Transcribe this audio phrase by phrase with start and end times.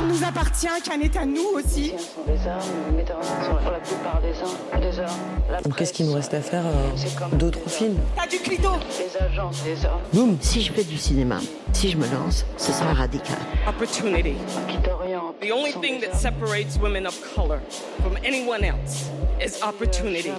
[0.00, 1.92] Cannes nous appartient, Cannes est à nous aussi.
[2.26, 2.38] les
[5.62, 9.62] Donc qu'est-ce qu'il nous reste à faire euh, D'autres films T'as du clito Les agences
[9.62, 11.38] des hommes Si je fais du cinéma,
[11.74, 13.36] si je me lance, ce sera radical.
[13.68, 14.36] Opportunity.
[15.42, 17.60] The only thing that separates women of color
[18.02, 20.30] from anyone else is opportunity.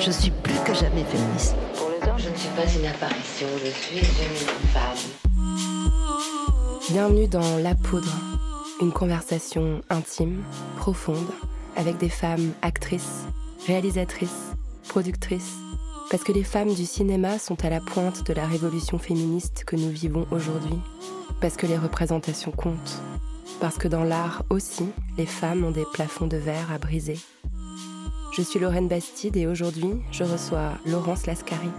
[0.00, 1.54] Je suis plus que jamais féministe.
[1.76, 2.18] pour les hommes.
[2.18, 4.36] Je ne suis pas une apparition, je suis une
[4.72, 4.96] femme.
[6.90, 8.37] Bienvenue dans La Poudre,
[8.80, 10.44] une conversation intime,
[10.76, 11.30] profonde,
[11.76, 13.24] avec des femmes actrices,
[13.66, 14.52] réalisatrices,
[14.88, 15.56] productrices,
[16.10, 19.76] parce que les femmes du cinéma sont à la pointe de la révolution féministe que
[19.76, 20.78] nous vivons aujourd'hui,
[21.40, 23.02] parce que les représentations comptent,
[23.60, 27.18] parce que dans l'art aussi, les femmes ont des plafonds de verre à briser.
[28.36, 31.70] Je suis Lorraine Bastide et aujourd'hui, je reçois Laurence Lascari.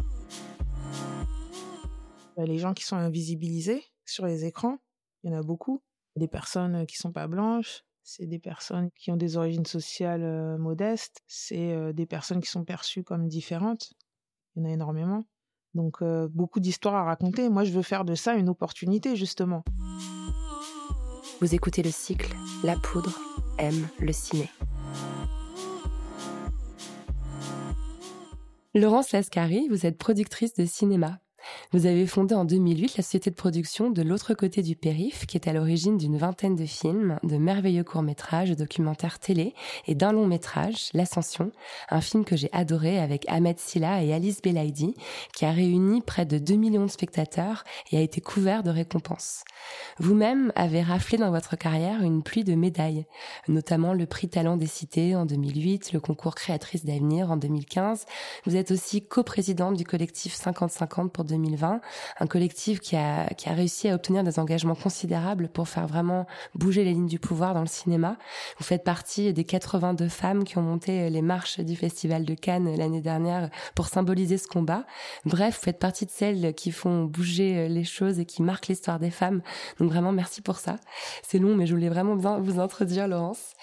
[2.36, 4.80] Bah, les gens qui sont invisibilisés sur les écrans,
[5.24, 5.82] il y en a beaucoup.
[6.20, 10.58] Des personnes qui sont pas blanches, c'est des personnes qui ont des origines sociales euh,
[10.58, 13.94] modestes, c'est euh, des personnes qui sont perçues comme différentes.
[14.54, 15.24] Il y en a énormément.
[15.76, 17.48] Donc euh, beaucoup d'histoires à raconter.
[17.48, 19.64] Moi, je veux faire de ça une opportunité, justement.
[21.40, 23.18] Vous écoutez le cycle La Poudre
[23.58, 24.50] aime le ciné.
[28.76, 31.22] Laurence Lascari, vous êtes productrice de cinéma.
[31.72, 35.38] Vous avez fondé en 2008 la société de production de l'autre côté du périph, qui
[35.38, 39.54] est à l'origine d'une vingtaine de films, de merveilleux courts-métrages, documentaires télé
[39.86, 41.52] et d'un long métrage, L'Ascension,
[41.92, 44.96] un film que j'ai adoré avec Ahmed Silla et Alice Belaïdi,
[45.36, 49.44] qui a réuni près de 2 millions de spectateurs et a été couvert de récompenses.
[50.00, 53.06] Vous-même avez raflé dans votre carrière une pluie de médailles,
[53.48, 58.06] notamment le prix Talent des Cités en 2008, le concours Créatrice d'avenir en 2015.
[58.48, 63.96] Vous êtes aussi coprésidente du collectif 50-50 pour 2020, un collectif qui a, réussi à
[63.96, 68.18] obtenir des engagements considérables pour faire vraiment bouger les lignes du pouvoir dans le cinéma.
[68.58, 72.76] Vous faites partie des 82 femmes qui ont monté les marches du Festival de Cannes
[72.76, 74.86] l'année dernière pour symboliser ce combat.
[75.26, 79.00] Bref, vous faites partie de celles qui font bouger les choses et qui marquent l'histoire
[79.00, 79.42] des femmes.
[79.80, 80.78] Donc vraiment, merci pour ça.
[81.24, 83.54] C'est long, mais je voulais vraiment vous introduire, Laurence.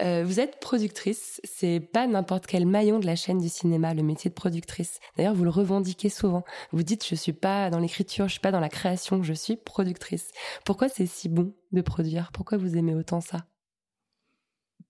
[0.00, 1.40] Euh, vous êtes productrice.
[1.44, 5.00] C'est pas n'importe quel maillon de la chaîne du cinéma, le métier de productrice.
[5.16, 6.44] D'ailleurs, vous le revendiquez souvent.
[6.72, 9.56] Vous dites, je suis pas dans l'écriture, je suis pas dans la création, je suis
[9.56, 10.30] productrice.
[10.64, 12.30] Pourquoi c'est si bon de produire?
[12.32, 13.44] Pourquoi vous aimez autant ça?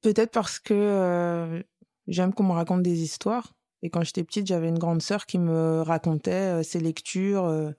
[0.02, 1.62] Peut-être parce que euh,
[2.06, 3.54] j'aime qu'on me raconte des histoires.
[3.82, 7.46] Et quand j'étais petite, j'avais une grande sœur qui me racontait euh, ses lectures.
[7.46, 7.72] euh,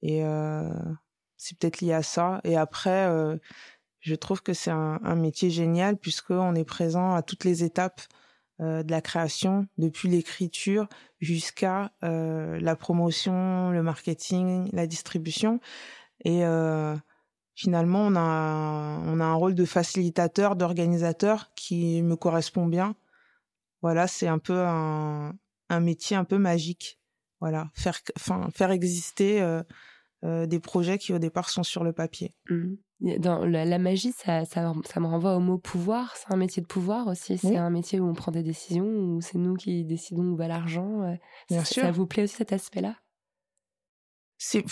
[0.00, 0.22] et
[1.36, 2.40] c'est peut-être lié à ça.
[2.44, 3.08] Et après,
[4.00, 8.02] je trouve que c'est un, un métier génial puisqu'on est présent à toutes les étapes
[8.60, 10.88] de la création, depuis l'écriture
[11.20, 15.60] jusqu'à euh, la promotion, le marketing, la distribution.
[16.24, 16.94] Et euh,
[17.54, 22.94] finalement, on a, on a un rôle de facilitateur, d'organisateur qui me correspond bien.
[23.82, 25.34] Voilà, c'est un peu un,
[25.68, 27.00] un métier un peu magique.
[27.40, 29.62] Voilà, faire, enfin, faire exister euh,
[30.24, 32.34] euh, des projets qui au départ sont sur le papier.
[32.50, 32.78] Mhm.
[33.18, 36.16] Dans la, la magie, ça, ça, ça me renvoie au mot pouvoir.
[36.16, 37.36] C'est un métier de pouvoir aussi.
[37.36, 37.56] C'est Oui.
[37.56, 41.02] un métier où on prend des décisions, où c'est nous qui décidons où va l'argent.
[41.02, 41.14] euh.
[41.50, 41.82] Bien ça, sûr.
[41.82, 42.96] ça vous plaît aussi cet aspect-là?
[44.38, 44.64] C'est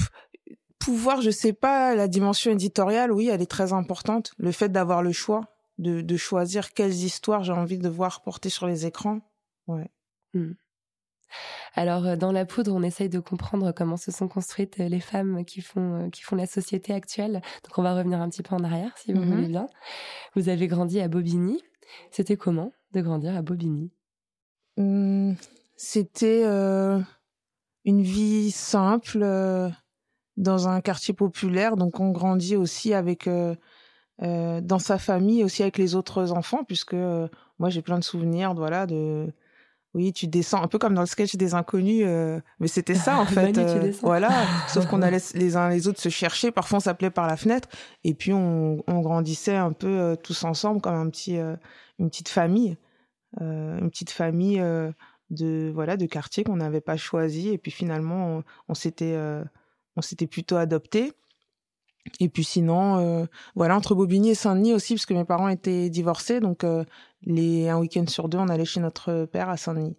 [0.79, 4.33] pouvoir, je sais pas, la dimension éditoriale, oui, elle est très importante.
[4.39, 5.43] Le fait d'avoir le choix,
[5.79, 9.21] de, de choisir quelles histoires j'ai envie de voir porter sur les écrans.
[9.67, 9.91] Ouais.
[10.35, 10.53] Hmm.
[11.75, 15.01] Alors, euh, dans la poudre, on essaye de comprendre comment se sont construites euh, les
[15.01, 17.43] femmes qui font, euh, qui font la société actuelle.
[17.65, 19.35] Donc, on va revenir un petit peu en arrière, si vous Mhm.
[19.35, 19.67] voulez bien.
[20.35, 21.61] Vous avez grandi à Bobigny.
[22.11, 23.91] C'était comment de grandir à Bobigny?
[24.79, 25.37] Hum,
[25.77, 27.01] C'était euh,
[27.85, 29.69] une vie simple euh,
[30.37, 31.77] dans un quartier populaire.
[31.77, 33.55] Donc, on grandit aussi avec euh,
[34.19, 38.87] dans sa famille, aussi avec les autres enfants, puisque moi j'ai plein de souvenirs, voilà,
[38.87, 39.33] de
[39.95, 43.19] oui, tu descends un peu comme dans le sketch des inconnus, euh, mais c'était ça
[43.19, 43.53] en fait.
[43.53, 44.31] Manu, euh, voilà,
[44.69, 46.51] sauf qu'on allait les uns les autres se chercher.
[46.51, 47.69] Parfois, on s'appelait par la fenêtre,
[48.05, 51.57] et puis on, on grandissait un peu euh, tous ensemble comme un petit, euh,
[51.99, 52.77] une petite famille,
[53.41, 54.63] une petite famille
[55.31, 59.17] de voilà de quartier qu'on n'avait pas choisi, et puis finalement on, s'était
[59.97, 61.15] on s'était plutôt adopté.
[62.21, 65.89] Et puis sinon, euh, voilà, entre Bobigny et Saint-Denis aussi, parce que mes parents étaient
[65.89, 66.85] divorcés, donc euh,
[67.23, 69.97] les, un week-end sur deux, on allait chez notre père à Saint-Denis.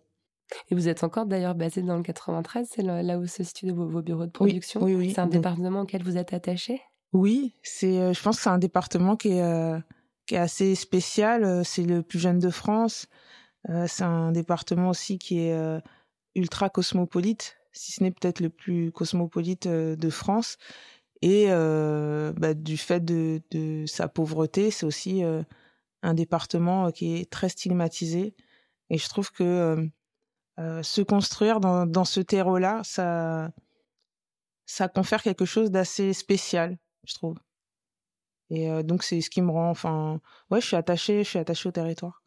[0.70, 4.02] Et vous êtes encore d'ailleurs basé dans le 93, c'est là où se situent vos,
[4.02, 5.12] bureaux de production Oui, oui.
[5.12, 6.82] C'est un département auquel vous êtes attaché?
[7.14, 9.82] Oui, c'est, euh, je pense que c'est un département qui est,
[10.26, 11.64] qui est assez spécial.
[11.66, 13.08] C'est le plus jeune de France.
[13.88, 15.82] c'est un département aussi qui est
[16.36, 20.58] ultra cosmopolite, si ce n'est peut-être le plus cosmopolite de France.
[21.24, 25.42] Et euh, bah, du fait de, de, sa pauvreté, c'est aussi euh,
[26.02, 28.36] un département euh, qui est très stigmatisé.
[28.90, 29.90] Et je trouve que
[30.58, 33.52] se construire dans, dans ce terreau-là, ça,
[34.66, 37.38] ça confère quelque chose d'assez spécial, je trouve.
[38.50, 40.20] Et donc c'est ce qui me rend, enfin,
[40.52, 42.23] ouais, je suis attachée, je suis attachée au territoire.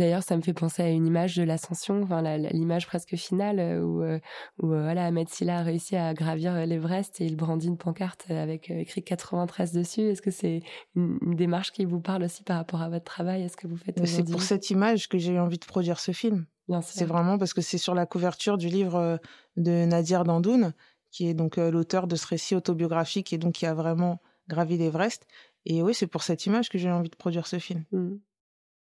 [0.00, 3.82] D'ailleurs, ça me fait penser à une image de l'ascension, enfin, l'image presque finale euh,
[3.82, 4.18] où, euh,
[4.62, 8.24] où euh, voilà, Ahmed Silla a réussi à gravir l'Everest et il brandit une pancarte
[8.30, 10.00] avec écrit 93 dessus.
[10.00, 10.62] Est-ce que c'est
[10.96, 13.42] une, démarche qui vous parle aussi par rapport à votre travail?
[13.42, 16.12] Est-ce que vous faites C'est pour cette image que j'ai eu envie de produire ce
[16.12, 16.46] film.
[16.80, 19.20] C'est vraiment parce que c'est sur la couverture du livre
[19.58, 20.72] de Nadir Dandoun,
[21.10, 25.26] qui est donc l'auteur de ce récit autobiographique et donc qui a vraiment gravi l'Everest.
[25.66, 27.84] Et oui, c'est pour cette image que j'ai eu envie de produire ce film.
[27.92, 28.14] Mmh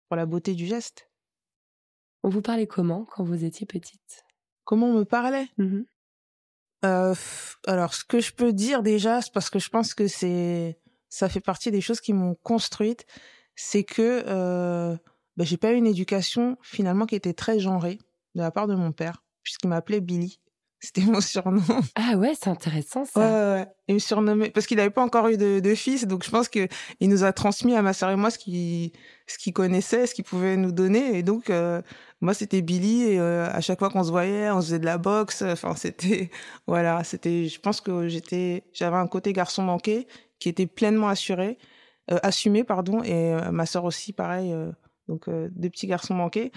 [0.09, 1.08] pour la beauté du geste.
[2.23, 4.25] On vous parlait comment quand vous étiez petite?
[4.63, 5.47] Comment on me parlait?
[5.57, 5.81] Mmh
[6.85, 7.15] euh,
[7.67, 10.79] Alors, ce que je peux dire déjà, c'est parce que je pense que c'est
[11.09, 13.05] ça fait partie des choses qui m'ont construite,
[13.55, 14.95] c'est que euh,
[15.37, 17.97] ben, j'ai pas eu une éducation finalement qui était très genrée
[18.35, 20.39] de la part de mon père, puisqu'il m'appelait Billy.
[20.79, 21.61] C'était mon surnom.
[21.95, 23.19] Ah ouais, c'est intéressant ça.
[23.19, 23.67] Ouais, ouais.
[23.87, 26.47] Il me surnommait parce qu'il n'avait pas encore eu de, de, fils, donc je pense
[26.47, 26.67] que
[26.99, 28.91] il nous a transmis à ma sœur et moi ce qu'il
[29.27, 31.81] ce qu'il connaissait, ce qu'il pouvait nous donner, et donc euh,
[32.21, 34.97] moi c'était Billy et euh, à chaque fois qu'on se voyait, on faisait de la
[34.97, 35.41] boxe.
[35.41, 36.31] Enfin c'était
[36.67, 37.47] voilà, c'était.
[37.47, 40.07] Je pense que j'étais j'avais un côté garçon manqué
[40.39, 41.57] qui était pleinement assuré,
[42.11, 44.55] euh, assumé pardon, et ma sœur aussi pareil.
[45.09, 46.53] donc deux petits garçons manqués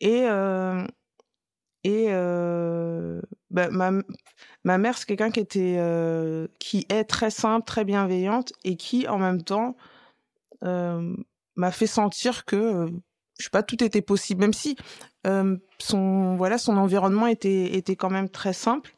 [0.00, 0.26] et
[1.84, 3.20] et euh,
[3.50, 3.90] bah, ma,
[4.64, 9.08] ma mère, c'est quelqu'un qui était, euh, qui est très simple, très bienveillante et qui,
[9.08, 9.76] en même temps,
[10.64, 11.14] euh,
[11.56, 12.90] m'a fait sentir que, euh,
[13.38, 14.76] je sais pas, tout était possible, même si
[15.26, 18.94] euh, son, voilà, son environnement était, était quand même très simple.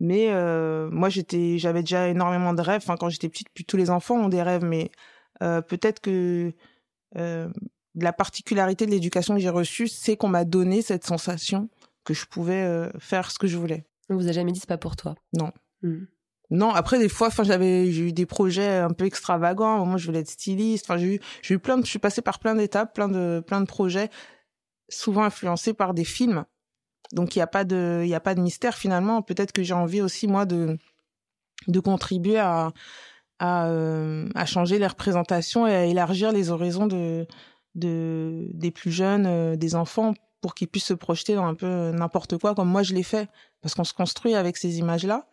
[0.00, 2.82] Mais euh, moi, j'étais, j'avais déjà énormément de rêves.
[2.84, 4.90] Enfin, quand j'étais petite, puis tous les enfants ont des rêves, mais
[5.40, 6.52] peut-être que
[7.14, 11.68] la particularité de l'éducation que j'ai reçue, c'est qu'on m'a donné cette sensation
[12.08, 13.84] que je pouvais euh, faire ce que je voulais.
[14.08, 15.52] On vous a jamais dit c'est pas pour toi Non.
[15.82, 16.06] Hmm.
[16.50, 19.84] Non, après des fois, enfin j'avais j'ai eu des projets un peu extravagants.
[19.84, 20.86] Moi, je voulais être styliste.
[20.86, 23.44] Enfin, j'ai eu j'ai eu plein de, je suis passée par plein d'étapes, plein de
[23.46, 24.08] plein de projets,
[24.88, 26.46] souvent influencés par des films.
[27.12, 29.20] Donc il y a pas de il y a pas de mystère finalement.
[29.20, 30.78] Peut-être que j'ai envie aussi moi de
[31.66, 32.72] de contribuer à
[33.38, 37.26] à, euh, à changer les représentations et à élargir les horizons de
[37.74, 41.90] de des plus jeunes, euh, des enfants pour qu'ils puissent se projeter dans un peu
[41.90, 43.28] n'importe quoi, comme moi je l'ai fait,
[43.60, 45.26] parce qu'on se construit avec ces images-là.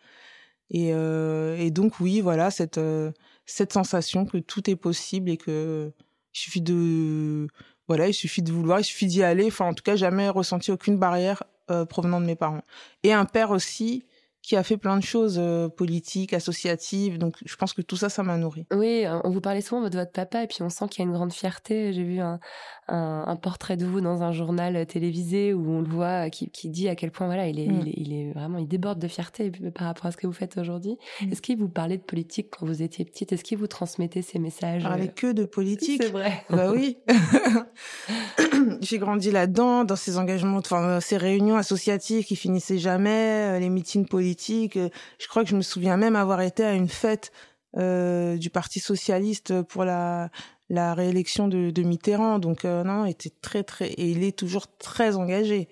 [0.70, 3.12] Et, euh, et, donc oui, voilà cette euh,
[3.44, 5.92] cette sensation que tout est possible et que
[6.34, 7.46] il suffit de
[7.88, 9.46] voilà, il suffit de vouloir, il suffit d'y aller.
[9.46, 12.62] Enfin, en tout cas, jamais ressenti aucune barrière euh, provenant de mes parents.
[13.04, 14.04] Et un père aussi
[14.46, 17.18] qui a fait plein de choses euh, politiques, associatives.
[17.18, 18.64] Donc, je pense que tout ça, ça m'a nourri.
[18.72, 21.10] Oui, on vous parlait souvent de votre papa et puis on sent qu'il y a
[21.10, 21.92] une grande fierté.
[21.92, 22.38] J'ai vu un,
[22.86, 26.68] un, un, portrait de vous dans un journal télévisé où on le voit qui, qui
[26.68, 27.80] dit à quel point voilà, il est, mm.
[27.80, 30.32] il, est, il, est, vraiment, il déborde de fierté par rapport à ce que vous
[30.32, 30.96] faites aujourd'hui.
[31.22, 31.32] Mm.
[31.32, 33.32] Est-ce qu'il vous parlait de politique quand vous étiez petite?
[33.32, 36.04] Est-ce qu'il vous transmettait ces messages parlait que de politique.
[36.04, 36.44] C'est vrai.
[36.50, 36.98] Bah oui.
[38.80, 43.70] J'ai grandi là-dedans, dans ces engagements, enfin, ces réunions associatives qui finissaient jamais, euh, les
[43.70, 47.32] meetings politiques euh, je crois que je me souviens même avoir été à une fête
[47.76, 50.30] euh, du Parti socialiste pour la
[50.68, 52.38] la réélection de, de Mitterrand.
[52.38, 55.68] Donc euh, non, il était très très et il est toujours très engagé.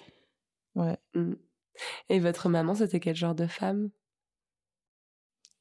[0.74, 0.96] Ouais.
[1.14, 1.34] Mmh.
[2.08, 3.90] Et votre maman, c'était quel genre de femme?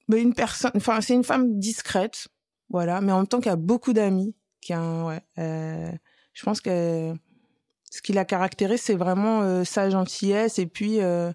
[0.07, 2.27] Ben, une personne, enfin c'est une femme discrète,
[2.69, 5.91] voilà, mais en même temps qui a beaucoup d'amis, qui a ouais, euh,
[6.33, 7.13] je pense que
[7.93, 11.31] ce qui la caractérise, c'est vraiment euh, sa gentillesse et puis euh,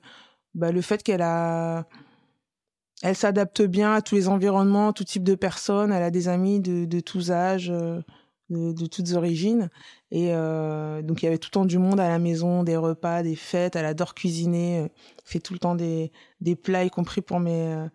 [0.54, 1.86] bah, le fait qu'elle a
[3.00, 5.92] elle s'adapte bien à tous les environnements, tout type de personnes.
[5.92, 8.00] Elle a des amis de, de tous âges, euh,
[8.50, 9.70] de, de toutes origines.
[10.10, 12.76] Et euh, donc il y avait tout le temps du monde à la maison, des
[12.76, 13.76] repas, des fêtes.
[13.76, 14.88] Elle adore cuisiner, euh,
[15.24, 16.10] fait tout le temps des,
[16.40, 17.86] des plats, y compris pour mes euh,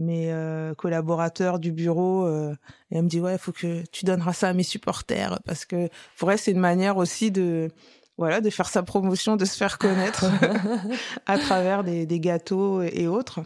[0.00, 0.32] mes
[0.78, 2.28] collaborateurs du bureau.
[2.28, 2.54] et
[2.92, 5.88] elle me dit ouais, il faut que tu donneras ça à mes supporters parce que
[6.16, 7.68] pour elle c'est une manière aussi de
[8.18, 10.26] voilà, de faire sa promotion, de se faire connaître
[11.26, 13.40] à travers des, gâteaux et autres.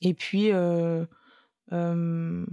[0.00, 1.04] Et puis, euh,
[1.72, 2.46] euh,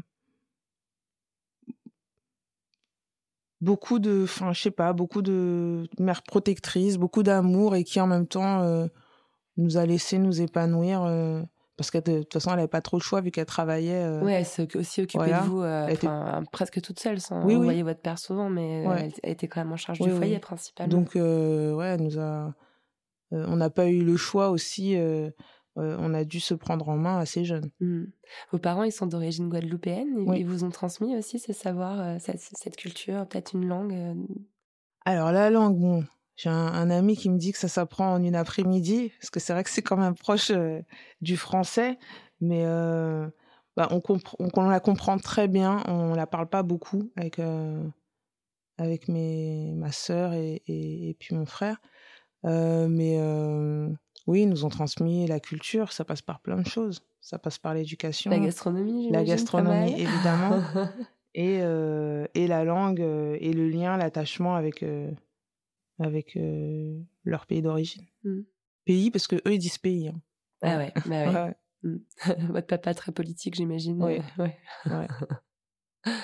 [3.62, 8.27] beaucoup de, enfin, sais pas, beaucoup de mères protectrices, beaucoup d'amour et qui en même
[8.27, 8.88] temps euh,
[9.58, 11.03] nous a laissé nous épanouir
[11.75, 14.03] parce que de, toute façon, elle avait pas trop le choix vu qu'elle travaillait.
[14.03, 15.42] euh, Ouais, elle s'est aussi occupée voilà.
[15.42, 16.08] de vous, euh, était-
[16.51, 17.20] presque toute seule.
[17.20, 17.65] Sans, Oui, vous oui.
[17.65, 19.12] voyez votre père souvent, mais euh, Ouais.
[19.24, 20.96] elle, était quand même en charge Oui, du foyer principalement.
[20.96, 22.53] Donc, euh, ouais, elle nous a.
[23.34, 24.96] euh, on n'a pas eu le choix aussi.
[24.96, 25.32] euh,
[25.75, 27.72] on a dû se prendre en main assez jeune.
[27.80, 28.03] Hmm.
[28.51, 30.32] Vos parents, ils sont d'origine guadeloupéenne.
[30.36, 34.15] Ils, vous ont transmis aussi ce savoir, cette, cette culture, peut-être une langue.
[35.06, 38.24] Alors, la langue, bon, j'ai un, un ami qui me dit que ça s'apprend en
[38.24, 40.82] une après-midi, parce que c'est vrai que c'est quand même proche euh,
[41.22, 42.00] du français,
[42.42, 43.28] mais euh,
[43.78, 47.84] bah, on, on, on la comprend très bien, on la parle pas beaucoup avec, euh,
[48.78, 51.78] avec mes, ma sœur et, et, et puis mon frère.
[52.44, 53.18] Mais
[54.25, 57.04] oui, ils nous ont transmis la culture, ça passe par plein de choses.
[57.22, 60.62] Ça passe par l'éducation, La gastronomie, la gastronomie, évidemment,
[61.36, 64.84] et, et la langue, et le lien, l'attachement avec,
[66.00, 68.06] avec euh, leur pays d'origine.
[68.24, 68.42] Mm.
[68.86, 70.10] Pays, parce que eux, ils disent pays.
[70.10, 70.22] hein.
[70.62, 71.34] Ah ouais, bah ouais.
[71.34, 71.98] Ouais, Hmm.
[72.54, 74.02] Votre papa très politique, j'imagine.
[74.02, 74.20] Oui.
[74.38, 74.58] ouais.
[74.86, 75.08] ouais.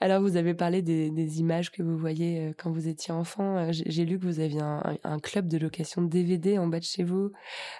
[0.00, 3.56] Alors, vous avez parlé des, des images que vous voyez euh, quand vous étiez enfant.
[3.56, 6.78] Euh, J'ai lu que vous aviez un, un club de location de DVD en bas
[6.78, 7.32] de chez vous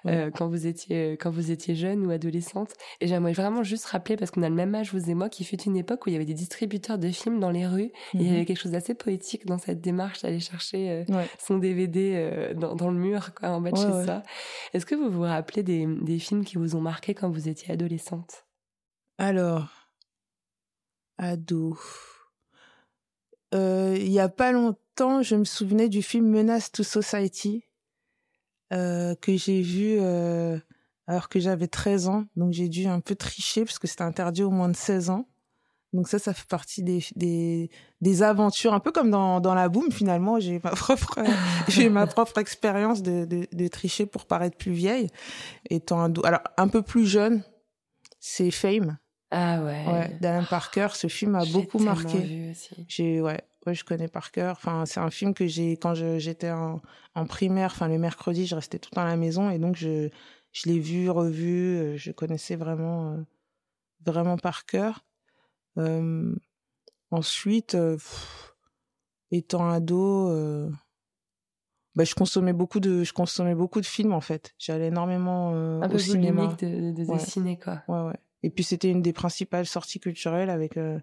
[0.06, 2.72] euh, quand vous étiez quand vous étiez jeune ou adolescente.
[3.00, 5.46] Et j'aimerais vraiment juste rappeler parce qu'on a le même âge vous et moi, qu'il
[5.46, 7.82] fut une époque où il y avait des distributeurs de films dans les rues.
[7.84, 8.34] Et il y Mhm.
[8.34, 11.26] avait quelque chose d'assez poétique dans cette démarche d'aller chercher euh, Ouais.
[11.38, 14.22] son DVD euh, dans, dans le mur, quoi, en bas de Ouais, chez soi.
[14.74, 17.72] Est-ce que vous vous rappelez des, des films qui vous ont marqué quand vous étiez
[17.72, 18.44] adolescente?
[19.18, 19.87] Alors,
[21.18, 21.76] ado.
[23.54, 27.64] Euh, il y a pas longtemps, je me souvenais du film Menace to Society
[28.72, 30.58] euh, que j'ai vu euh,
[31.06, 32.24] alors que j'avais 13 ans.
[32.36, 35.26] Donc j'ai dû un peu tricher parce que c'était interdit au moins de 16 ans.
[35.94, 37.70] Donc ça, ça fait partie des, des,
[38.02, 40.38] des aventures, un peu comme dans, dans la boom finalement.
[40.38, 41.18] J'ai ma propre,
[41.68, 45.08] j'ai ma propre expérience de, de, de tricher pour paraître plus vieille.
[45.70, 46.24] Étant ado.
[46.26, 47.42] Alors un peu plus jeune,
[48.20, 48.98] c'est Fame.
[49.30, 49.84] Ah ouais.
[49.92, 52.54] Ouais, d'Alan Parker, ce film m'a J'ai beaucoup marqué.
[52.88, 54.56] J'ai ouais, ouais, je connais par cœur.
[54.56, 56.80] Enfin, c'est un film que j'ai quand j'étais en,
[57.14, 57.70] en primaire.
[57.72, 60.08] Enfin, le mercredi, je restais tout le temps à la maison et donc je
[60.52, 61.76] je l'ai vu, revu.
[61.76, 63.16] euh, Je connaissais vraiment euh,
[64.06, 65.04] vraiment par cœur.
[65.78, 66.34] Euh,
[67.10, 68.54] ensuite, euh, pff,
[69.30, 70.70] étant ado, euh,
[71.94, 74.54] bah, je consommais beaucoup de je consommais beaucoup de films en fait.
[74.58, 75.50] J'allais énormément
[75.82, 76.46] Un au peu cinéma.
[76.46, 77.18] boulimique de, de, de Ouais.
[77.18, 77.82] ciné, quoi.
[77.88, 78.18] Ouais, ouais.
[78.42, 81.00] Et puis c'était une des principales sorties culturelles avec euh,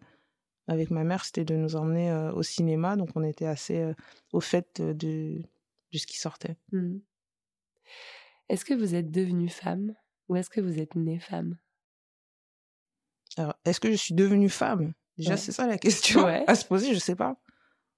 [0.68, 3.94] avec ma mère, c'était de nous emmener euh, au cinéma, donc on était assez euh,
[4.34, 5.42] au fait de
[5.94, 6.58] de ce qui sortait.
[6.72, 6.98] Hmm.
[8.50, 9.96] Est-ce que vous êtes devenue femme
[10.28, 11.58] ou est-ce que vous êtes née femme?
[13.38, 14.94] Alors, est-ce que je suis devenue femme?
[15.18, 15.38] Déjà, Ouais.
[15.38, 16.44] c'est ça la question Ouais.
[16.48, 16.94] à se poser.
[16.94, 17.38] Je sais pas.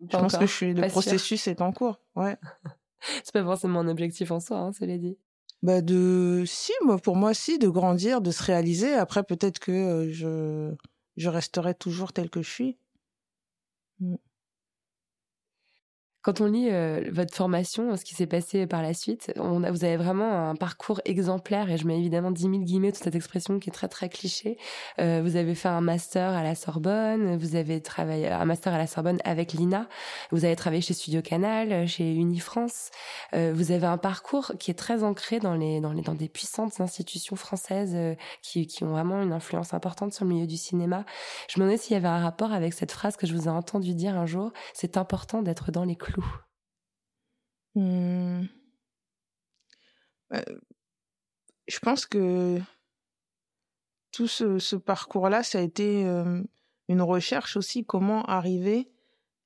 [0.02, 0.94] Je pense que je suis le pas sûr.
[1.02, 2.00] processus est en cours.
[2.16, 2.38] Ouais.
[3.24, 5.18] C'est pas forcément un objectif en soi, hein, cela dit.
[5.64, 8.94] Bah de si moi pour moi si de grandir, de se réaliser.
[8.94, 10.76] Après peut-être que euh, je
[11.18, 12.78] je resterai toujours telle que je suis.
[16.24, 19.96] Quand on lit euh, votre formation, ce qui s'est passé par la suite, vous avez
[19.96, 23.70] vraiment un parcours exemplaire, et je mets évidemment 10 000 guillemets toute cette expression qui
[23.70, 24.58] est très très cliché.
[25.00, 28.78] Euh, vous avez fait un master à la Sorbonne, vous avez travaillé un master à
[28.78, 29.88] la Sorbonne avec l'INA,
[30.32, 32.90] vous avez travaillé chez Studio Canal, chez Unifrance.
[33.34, 36.28] Euh, vous avez un parcours qui est très ancré dans les dans les dans des
[36.28, 37.96] puissantes institutions françaises
[38.42, 41.06] qui qui ont vraiment une influence importante sur le milieu du cinéma.
[41.48, 43.52] Je me demandais s'il y avait un rapport avec cette phrase que je vous ai
[43.52, 44.52] entendu dire un jour.
[44.74, 45.96] C'est important d'être dans les
[47.76, 48.46] Hmm.
[50.34, 50.42] Euh,
[51.68, 52.60] je pense que
[54.12, 56.42] tout ce, parcours-là, ça a été euh,
[56.88, 58.90] une recherche aussi, comment arriver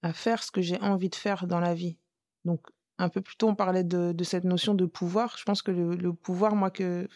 [0.02, 1.98] à faire ce que j'ai envie de faire dans la vie.
[2.46, 2.62] Donc,
[2.98, 5.38] un peu plus tôt, on parlait de, cette notion de pouvoir.
[5.38, 7.10] Je pense que le, pouvoir, moi, que,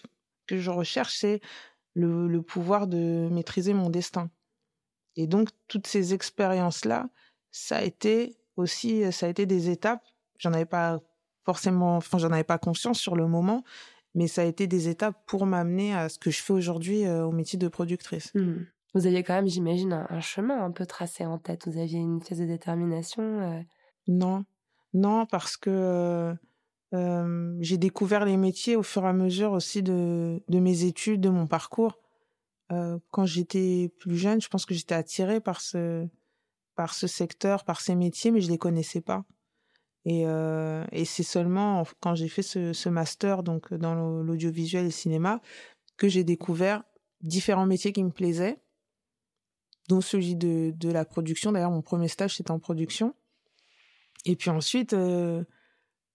[0.48, 1.40] que je recherche, c'est
[1.94, 4.30] le pouvoir de maîtriser mon destin.
[5.16, 7.10] Et donc, toutes ces expériences-là,
[7.52, 10.04] ça a été aussi, ça a été des étapes
[10.38, 11.00] j'en avais pas
[11.44, 13.64] forcément, enfin, j'en avais pas conscience sur le moment,
[14.14, 17.26] mais ça a été des étapes pour m'amener à ce que je fais aujourd'hui euh,
[17.26, 18.32] au métier de productrice.
[18.34, 18.66] Hmm.
[18.94, 21.68] Vous aviez quand même, j'imagine, un, un, chemin un peu tracé en tête.
[21.68, 23.24] Vous aviez une phase de détermination.
[23.24, 23.62] Euh...
[24.08, 24.46] Non,
[24.94, 26.34] non, parce que
[26.94, 31.20] euh, j'ai découvert les métiers au fur et à mesure aussi de, de mes études,
[31.20, 32.00] de mon parcours.
[32.72, 36.08] Euh, quand j'étais plus jeune, je pense que j'étais attirée par ce,
[36.76, 39.26] par ce secteur, par ces métiers, mais je les connaissais pas.
[40.06, 44.86] Et, euh, et c'est seulement quand j'ai fait ce, ce, master donc dans l'audiovisuel et
[44.86, 45.42] le cinéma
[45.98, 46.84] que j'ai découvert
[47.22, 48.62] différents métiers qui me plaisaient.
[49.88, 51.52] dont celui de, de la production.
[51.52, 53.16] D'ailleurs, mon premier stage, c'était en production.
[54.26, 55.44] Et puis ensuite, euh,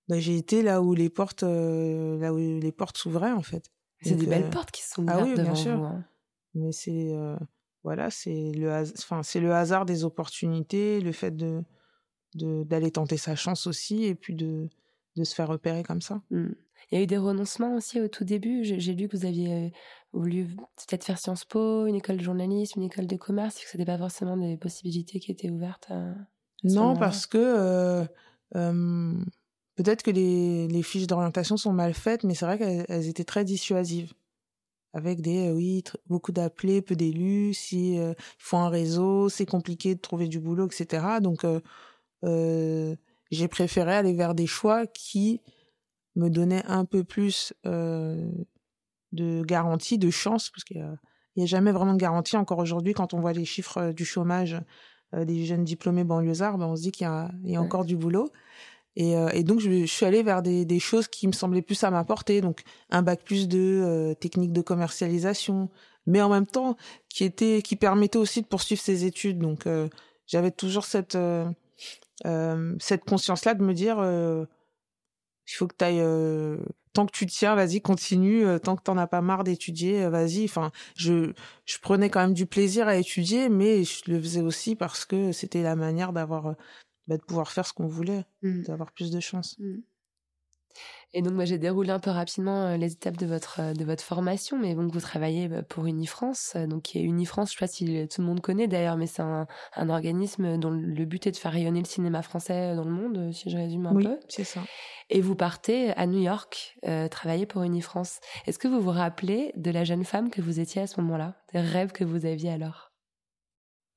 [0.09, 3.71] bah, j'ai été là où les portes, euh, là où les portes s'ouvraient, en fait.
[4.03, 5.77] C'est des belles portes qui sont ouvertes ah oui, devant bien sûr.
[5.77, 5.85] vous.
[5.85, 6.05] Hein.
[6.55, 7.13] Mais c'est
[7.83, 11.63] voilà, c'est le, enfin, c'est le hasard des opportunités, le fait de
[12.35, 14.69] d'aller tenter sa chance aussi, et puis de,
[15.17, 16.23] de se faire repérer comme ça.
[16.31, 16.51] Mmh.
[16.91, 18.65] Il y a eu des renoncements aussi au tout début.
[18.65, 19.69] J'ai lu que vous aviez euh,
[20.13, 23.71] voulu peut-être faire Sciences Po, une école de journalisme, une école de commerce, et que
[23.71, 25.89] ce n'était pas forcément des possibilités qui étaient ouvertes.
[25.91, 26.15] À,
[26.65, 28.05] non, parce que euh,
[28.57, 29.15] euh,
[29.77, 33.45] peut-être que les, les fiches d'orientation sont mal faites, mais c'est vrai qu'elles étaient très
[33.45, 34.13] dissuasives.
[34.93, 40.01] Avec des, oui, beaucoup d'appelés, peu d'élus, si il faut un réseau, c'est compliqué de
[40.01, 41.21] trouver du boulot, etc.
[41.21, 41.45] Donc,
[42.23, 45.41] j'ai préféré aller vers des choix qui
[46.17, 48.31] me donnaient un peu plus euh,
[49.13, 50.85] de garantie, de chance, parce qu'il
[51.37, 52.37] n'y a, jamais vraiment de garantie.
[52.37, 54.61] Encore aujourd'hui, quand on voit les chiffres euh, du chômage
[55.15, 57.63] euh, des jeunes diplômés banlieusards, ben on se dit qu'il y a, il y a
[57.63, 58.31] encore du boulot.
[58.97, 61.83] Et, euh, et, donc, je, suis allée vers des, des, choses qui me semblaient plus
[61.85, 62.41] à ma portée.
[62.41, 65.71] Donc, un bac plus de euh, technique de commercialisation,
[66.07, 66.77] mais en même temps,
[67.09, 69.39] qui était, qui permettait aussi de poursuivre ses études.
[69.39, 69.67] Donc,
[70.27, 71.17] j'avais toujours cette,
[72.27, 74.45] euh, cette conscience-là de me dire, euh,
[75.49, 76.59] il faut que tu ailles, euh,
[76.93, 80.45] tant que tu tiens, vas-y, continue, tant que t'en as pas marre d'étudier, vas-y.
[80.45, 81.33] Enfin, je,
[81.65, 85.33] je prenais quand même du plaisir à étudier, mais je le faisais aussi parce que
[85.33, 86.55] c'était la manière d'avoir,
[87.07, 88.63] bah, de pouvoir faire ce qu'on voulait, mmh.
[88.63, 89.57] d'avoir plus de chance.
[89.59, 89.79] Mmh.
[91.13, 93.85] Et donc, moi, j'ai déroulé un peu rapidement euh, les étapes de votre, euh, de
[93.85, 97.59] votre formation, mais donc vous travaillez bah, pour Unifrance, euh, donc qui est Unifrance, je
[97.59, 101.05] sais pas si tout le monde connaît d'ailleurs, mais c'est un, un, organisme dont le
[101.05, 103.95] but est de faire rayonner le cinéma français dans le monde, si je résume un
[103.95, 104.21] oui, peu.
[104.29, 104.63] c'est ça.
[105.11, 108.21] Et vous partez à New York euh, travailler pour Unifrance.
[108.47, 111.35] Est-ce que vous vous rappelez de la jeune femme que vous étiez à ce moment-là,
[111.53, 112.93] des rêves que vous aviez alors?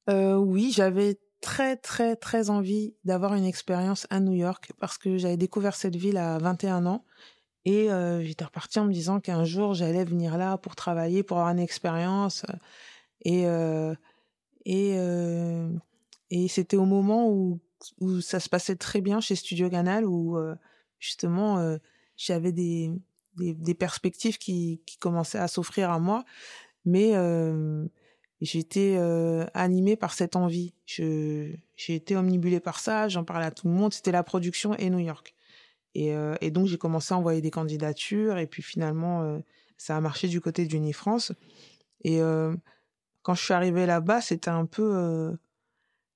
[0.10, 5.18] Euh, Oui, j'avais très très très envie d'avoir une expérience à New York parce que
[5.18, 7.04] j'avais découvert cette ville à 21 ans
[7.66, 11.38] et euh, j'étais repartie en me disant qu'un jour j'allais venir là pour travailler, pour
[11.38, 12.46] avoir une expérience
[13.26, 13.94] et euh,
[14.66, 15.70] et euh,
[16.30, 17.60] et c'était au moment où
[18.00, 20.38] où ça se passait très bien chez Studio Canal où
[20.98, 21.78] justement
[22.16, 22.90] j'avais des,
[23.36, 26.24] des, des perspectives qui qui commençaient à s'offrir à moi
[26.86, 27.12] mais
[28.44, 30.74] j'étais euh, animée par cette envie.
[30.86, 33.94] Je, j'ai été omnibulée par ça, j'en parlais à tout le monde.
[33.94, 35.34] C'était la production et New York.
[35.96, 39.40] Et, euh, et donc j'ai commencé à envoyer des candidatures et puis finalement euh,
[39.78, 41.32] ça a marché du côté d'Unifrance.
[42.04, 42.56] Et euh,
[43.22, 45.38] quand je suis arrivée là-bas, c'était un peu,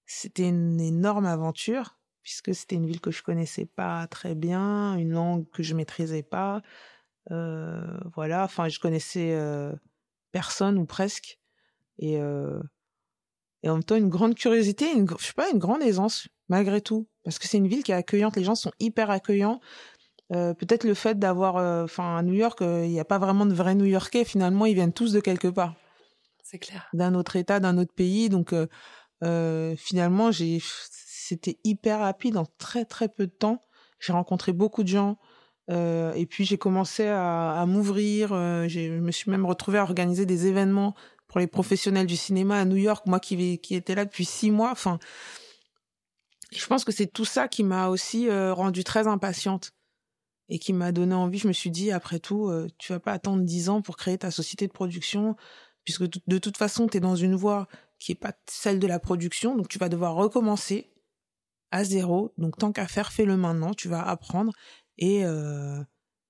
[0.06, 5.12] c'était une énorme aventure puisque c'était une ville que je connaissais pas très bien, une
[5.12, 6.62] langue que je maîtrisais pas.
[7.30, 9.40] voilà, enfin je connaissais
[10.34, 11.40] personne ou presque
[12.00, 12.60] et, euh,
[13.64, 16.82] et en même temps une grande curiosité, une, je sais pas, une grande aisance malgré
[16.82, 19.60] tout, parce que c'est une ville qui est accueillante, les gens sont hyper accueillants.
[20.34, 23.46] Euh, peut-être le fait d'avoir, euh, enfin à New York, il n'y a pas vraiment
[23.46, 24.26] de vrais New-Yorkais.
[24.26, 25.76] Finalement, ils viennent tous de quelque part.
[26.44, 26.88] C'est clair.
[26.94, 28.30] D'un autre État, d'un autre pays.
[28.30, 28.54] Donc
[29.78, 30.62] finalement, j'ai,
[31.28, 33.62] c'était hyper rapide en très très peu de temps.
[34.00, 35.18] J'ai rencontré beaucoup de gens.
[35.70, 38.32] Euh, et puis j'ai commencé à, à m'ouvrir.
[38.32, 40.96] Euh, je me suis même retrouvée à organiser des événements
[41.28, 44.52] pour les professionnels du cinéma à New York, moi qui, qui étais là depuis six
[44.52, 44.72] mois.
[44.72, 45.00] Enfin,
[46.52, 49.72] je pense que c'est tout ça qui m'a aussi euh, rendue très impatiente
[50.50, 51.40] et qui m'a donné envie.
[51.40, 54.18] Je me suis dit, après tout, euh, tu vas pas attendre dix ans pour créer
[54.18, 55.36] ta société de production,
[55.84, 57.68] puisque de toute façon, tu es dans une voie
[58.00, 60.90] qui est pas celle de la production, donc tu vas devoir recommencer
[61.72, 62.34] à zéro.
[62.38, 63.74] Donc tant qu'à faire, fais-le maintenant.
[63.74, 64.54] Tu vas apprendre
[64.98, 65.82] et euh,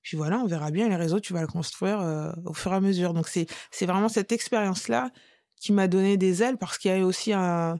[0.07, 2.75] puis voilà, on verra bien les réseaux, tu vas le construire euh, au fur et
[2.75, 3.13] à mesure.
[3.13, 5.11] Donc c'est vraiment cette expérience là
[5.57, 7.77] qui m'a donné des ailes parce qu'il y avait aussi un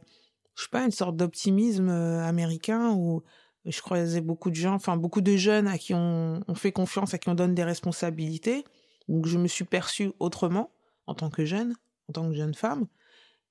[0.56, 3.24] je sais pas une sorte d'optimisme euh, américain où
[3.64, 7.18] je croisais beaucoup de gens, enfin beaucoup de jeunes à qui on, fait confiance, à
[7.18, 8.66] qui on donne des responsabilités.
[9.08, 10.72] Donc je me suis perçue autrement
[11.06, 11.76] en tant que jeune,
[12.10, 12.88] en tant que jeune femme.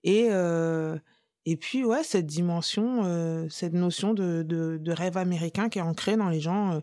[0.05, 0.99] Et euh,
[1.47, 6.29] et puis ouais cette dimension, cette notion de, de, rêve américain qui est ancrée dans
[6.29, 6.83] les gens.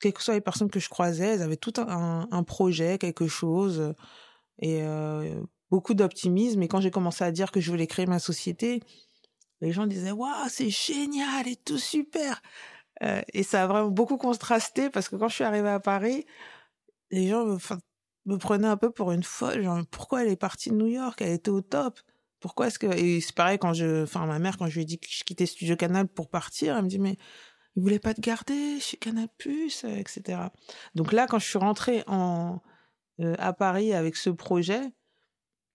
[0.00, 3.94] Quelles que soient les personnes que je croisais, elles avaient tout un, projet, quelque chose,
[4.58, 6.62] et euh, beaucoup d'optimisme.
[6.62, 8.82] Et quand j'ai commencé à dire que je voulais créer ma société,
[9.60, 12.42] les gens disaient waouh, c'est génial et tout super.
[13.02, 16.26] Euh, et ça a vraiment beaucoup contrasté parce que quand je suis arrivée à Paris,
[17.10, 17.58] les gens me,
[18.26, 19.62] me prenaient un peu pour une folle.
[19.62, 21.20] Genre, pourquoi elle est partie de New York?
[21.22, 22.00] Elle était au top.
[22.40, 24.84] Pourquoi est-ce que et c'est pareil quand je, enfin ma mère quand je lui ai
[24.86, 27.18] dit que je quittais Studio Canal pour partir, elle me dit mais
[27.76, 30.40] ils voulaient pas te garder chez Canal+, euh, etc.
[30.94, 32.60] Donc là, quand je suis rentrée en,
[33.20, 34.80] euh, à Paris avec ce projet,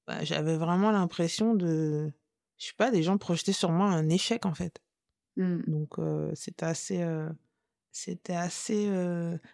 [0.08, 2.12] bah, j'avais vraiment l'impression de,
[2.58, 4.81] je sais pas, des gens projetaient sur moi un échec en fait.
[5.38, 5.63] Mmh.
[5.67, 5.95] Donc
[6.34, 7.05] c'était assez,
[7.91, 8.89] c'était assez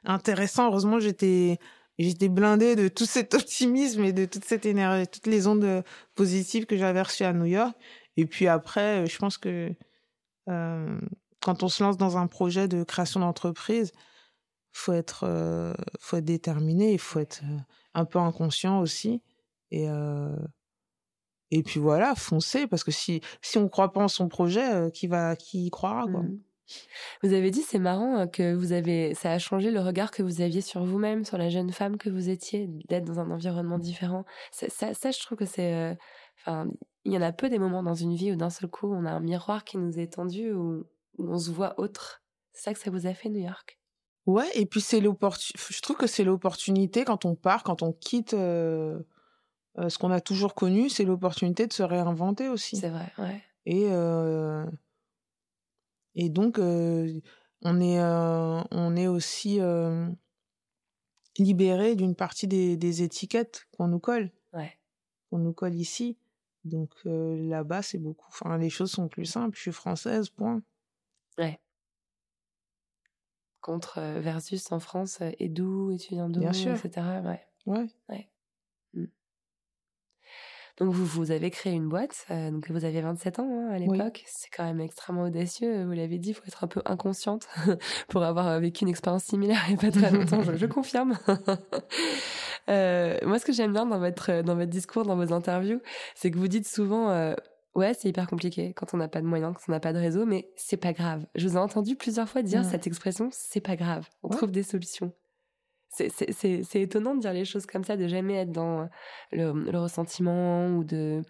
[0.04, 0.68] intéressant.
[0.68, 1.58] Heureusement, j'étais,
[1.98, 6.66] j'étais blindée de tout cet optimisme et de toute cette énergie, toutes les ondes positives
[6.66, 7.76] que j'avais reçues à New York.
[8.18, 9.74] Et puis après, je pense que
[11.42, 13.92] quand on se lance dans un projet de création d'entreprise,
[14.72, 17.42] faut être, faut être déterminé, il faut être
[17.94, 19.22] un peu inconscient aussi.
[19.72, 19.88] Et
[21.52, 24.90] et puis voilà, foncer, parce que si, si on ne croit pas en son projet,
[24.94, 26.22] qui, va, qui y croira quoi.
[26.22, 26.40] Mmh.
[27.24, 30.40] Vous avez dit, c'est marrant que vous avez, ça a changé le regard que vous
[30.40, 34.24] aviez sur vous-même, sur la jeune femme que vous étiez, d'être dans un environnement différent.
[34.52, 35.98] Ça, ça, ça je trouve que c'est,
[36.40, 36.68] enfin,
[37.04, 39.06] il y en a peu des moments dans une vie où d'un seul coup, on
[39.06, 40.86] a un miroir qui nous est tendu, où,
[41.18, 42.24] où on se voit autre.
[42.54, 43.80] C'est ça que ça vous a fait New York?
[44.26, 45.60] Ouais, et puis c'est l'opportunité.
[45.74, 49.02] Je trouve que c'est l'opportunité quand on part, quand on quitte euh,
[49.76, 52.78] ce qu'on a toujours connu, c'est l'opportunité de se réinventer aussi.
[52.78, 53.42] C'est vrai, ouais.
[53.66, 54.66] Et, euh,
[56.16, 57.20] et donc, euh,
[57.64, 59.60] on, est, on est aussi
[61.38, 64.32] libéré d'une partie des, des étiquettes qu'on nous colle.
[64.54, 64.78] Ouais.
[65.30, 66.18] Qu'on nous colle ici.
[66.64, 68.28] Donc là-bas, c'est beaucoup.
[68.30, 69.56] Enfin, les choses sont plus simples.
[69.56, 70.62] Je suis française, point.
[71.38, 71.60] Ouais.
[73.62, 76.90] Contre versus en France, et d'où, étudiant d'où, etc.
[77.24, 77.42] Ouais.
[77.68, 77.88] Ouais.
[78.10, 78.32] ouais.
[80.82, 83.78] Donc vous, vous avez créé une boîte, euh, donc vous aviez 27 ans hein, à
[83.78, 84.24] l'époque.
[84.26, 85.84] C'est quand même extrêmement audacieux.
[85.84, 87.48] Vous l'avez dit, il faut être un peu inconsciente
[88.08, 90.42] pour avoir vécu une expérience similaire a pas très longtemps.
[90.42, 91.20] je, confirme.
[92.70, 95.82] euh, moi, ce que j'aime bien dans votre dans votre discours, dans vos interviews,
[96.16, 97.12] c'est que vous dites souvent.
[97.12, 97.36] Euh,
[97.76, 100.00] ouais, c'est hyper compliqué quand on n'a pas de moyens, quand on n'a pas de
[100.00, 101.26] réseau, mais c'est pas grave.
[101.36, 104.08] Je vous ai entendu plusieurs fois dire cette expression, c'est pas grave.
[104.24, 105.14] On trouve des solutions
[105.92, 108.88] c'est étonnant de dire les choses comme ça, de jamais être dans
[109.32, 111.22] le, le ressentiment ou de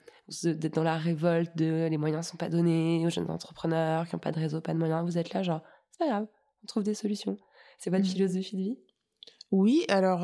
[0.44, 4.20] d'être dans la révolte de les moyens sont pas donnés aux jeunes entrepreneurs qui n'ont
[4.20, 5.04] pas de réseau, pas de moyens.
[5.04, 6.28] Vous êtes là, genre, c'est pas grave,
[6.64, 7.38] on trouve des solutions.
[7.80, 8.08] C'est votre mmh.
[8.08, 8.80] philosophie de vie?
[9.50, 10.22] Oui, alors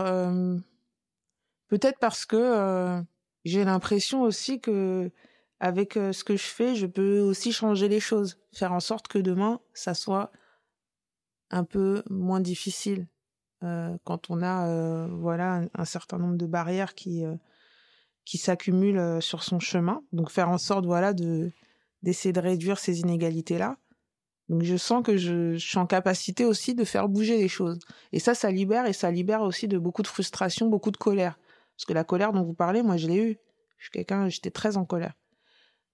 [1.68, 3.02] peut-être parce que
[3.44, 5.12] j'ai l'impression aussi que
[5.60, 9.18] avec ce que je fais, je peux aussi changer les choses, faire en sorte que
[9.18, 10.32] demain, ça soit
[11.50, 13.08] un peu moins difficile
[13.64, 17.36] euh, quand on a euh, voilà un, certain nombre de barrières qui euh,
[18.26, 20.04] qui s'accumulent sur son chemin.
[20.12, 21.52] Donc faire en sorte voilà de
[22.04, 23.78] d'essayer de réduire ces inégalités là.
[24.50, 27.80] Donc je sens que je, suis en capacité aussi de faire bouger les choses.
[28.14, 31.38] Et ça, ça libère et ça libère aussi de beaucoup de frustration, beaucoup de colère.
[31.76, 33.38] Parce que la colère dont vous parlez, moi je l'ai eue.
[33.78, 35.14] Je suis quelqu'un, j'étais très en colère.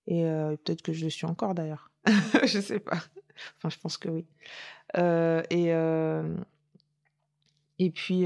[0.08, 1.92] Et peut-être que je le suis encore d'ailleurs.
[2.46, 3.00] je sais pas.
[3.58, 4.26] Enfin, je pense que oui.
[5.50, 5.72] et
[7.80, 8.26] et puis,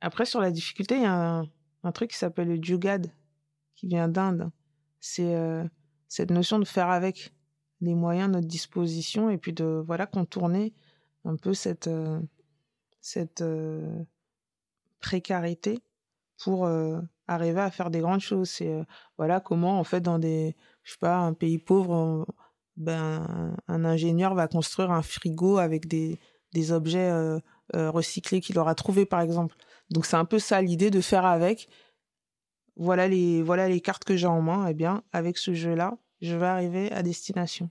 [0.00, 1.44] après, sur la difficulté, il y a
[1.82, 3.10] un, truc qui s'appelle le jugad,
[3.74, 4.50] qui vient d'Inde.
[5.00, 5.34] C'est
[6.08, 7.32] cette notion de faire avec
[7.80, 10.72] les moyens à notre disposition et puis de voilà contourner
[11.24, 11.90] un peu cette,
[13.00, 13.44] cette
[15.00, 15.82] précarité
[16.42, 16.68] pour
[17.26, 18.50] arriver à faire des grandes choses.
[18.50, 18.84] C'est
[19.16, 22.26] voilà comment, en fait, dans des, je sais pas, un pays pauvre,
[22.76, 26.18] ben, un ingénieur va construire un frigo avec des,
[26.52, 27.10] des objets
[27.74, 29.54] euh, recyclé qu'il aura trouvé par exemple.
[29.90, 31.68] Donc c'est un peu ça l'idée de faire avec.
[32.76, 34.66] Voilà les voilà les cartes que j'ai en main.
[34.68, 37.70] Eh bien avec ce jeu là, je vais arriver à destination.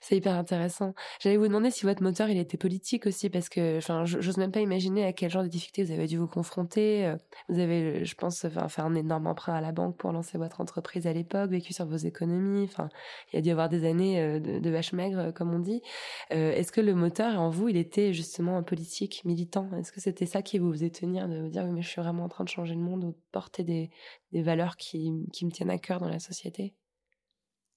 [0.00, 0.94] C'est hyper intéressant.
[1.20, 4.60] J'allais vous demander si votre moteur il était politique aussi parce que j'ose même pas
[4.60, 7.06] imaginer à quel genre de difficultés vous avez dû vous confronter.
[7.06, 7.16] Euh,
[7.48, 11.06] vous avez je pense fait un énorme emprunt à la banque pour lancer votre entreprise
[11.06, 12.88] à l'époque, vécu sur vos économies, enfin
[13.32, 15.52] il y a dû y avoir des années euh, de, de vache maigre euh, comme
[15.54, 15.82] on dit.
[16.30, 19.68] est-ce que le moteur en vous il était justement politique, militant?
[19.78, 22.00] Est-ce que c'était ça qui vous faisait tenir de vous dire oui mais je suis
[22.00, 23.90] vraiment en train de changer le monde ou de porter des,
[24.32, 26.74] valeurs qui me tiennent à cœur dans la société?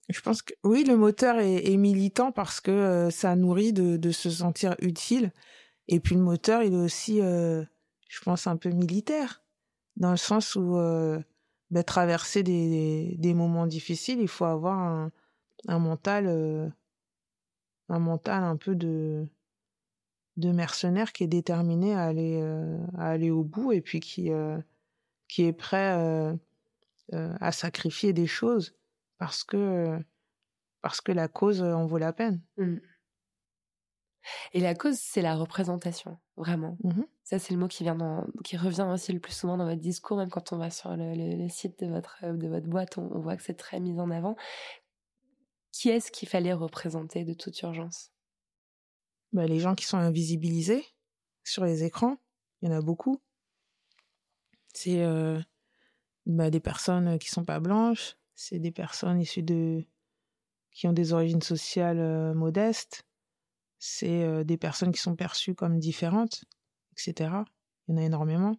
[0.09, 4.29] Je pense que oui, le moteur est, militant parce que euh, ça nourrit de, se
[4.29, 5.31] sentir utile.
[5.87, 7.63] Et puis le moteur, il est aussi, euh,
[8.09, 9.41] je pense, un peu militaire,
[9.97, 11.19] dans le sens où euh,
[11.71, 14.79] bah, traverser des, moments difficiles, il faut avoir
[15.67, 16.69] un, mental, euh,
[17.89, 19.25] un mental un peu de,
[20.37, 22.41] de mercenaire qui est déterminé à aller,
[22.97, 24.31] à aller au bout et puis qui,
[25.27, 26.35] qui est prêt
[27.11, 28.73] à sacrifier des choses
[29.17, 29.99] parce que
[30.81, 32.41] parce que la cause en vaut la peine.
[32.57, 32.77] Mmh.
[34.53, 36.77] Et la cause, c'est la représentation, vraiment.
[36.83, 39.65] Mmh Ça, c'est le mot qui vient dans, qui revient aussi le plus souvent dans
[39.65, 43.19] votre discours, même quand on va sur le, site de votre de votre boîte, on,
[43.19, 44.35] voit que c'est très mis en avant.
[45.71, 48.11] Qui est-ce qu'il fallait représenter de toute urgence?
[49.31, 50.85] Bah, les gens qui sont invisibilisés
[51.43, 52.17] sur les écrans,
[52.61, 53.21] il y en a beaucoup.
[54.73, 55.03] C'est
[56.25, 59.85] bah, des personnes qui sont pas blanches, c'est des personnes issues de
[60.71, 63.05] qui ont des origines sociales modestes,
[63.77, 66.45] c'est des personnes qui sont perçues comme différentes,
[66.93, 67.31] etc.
[67.87, 68.55] Il y en a énormément.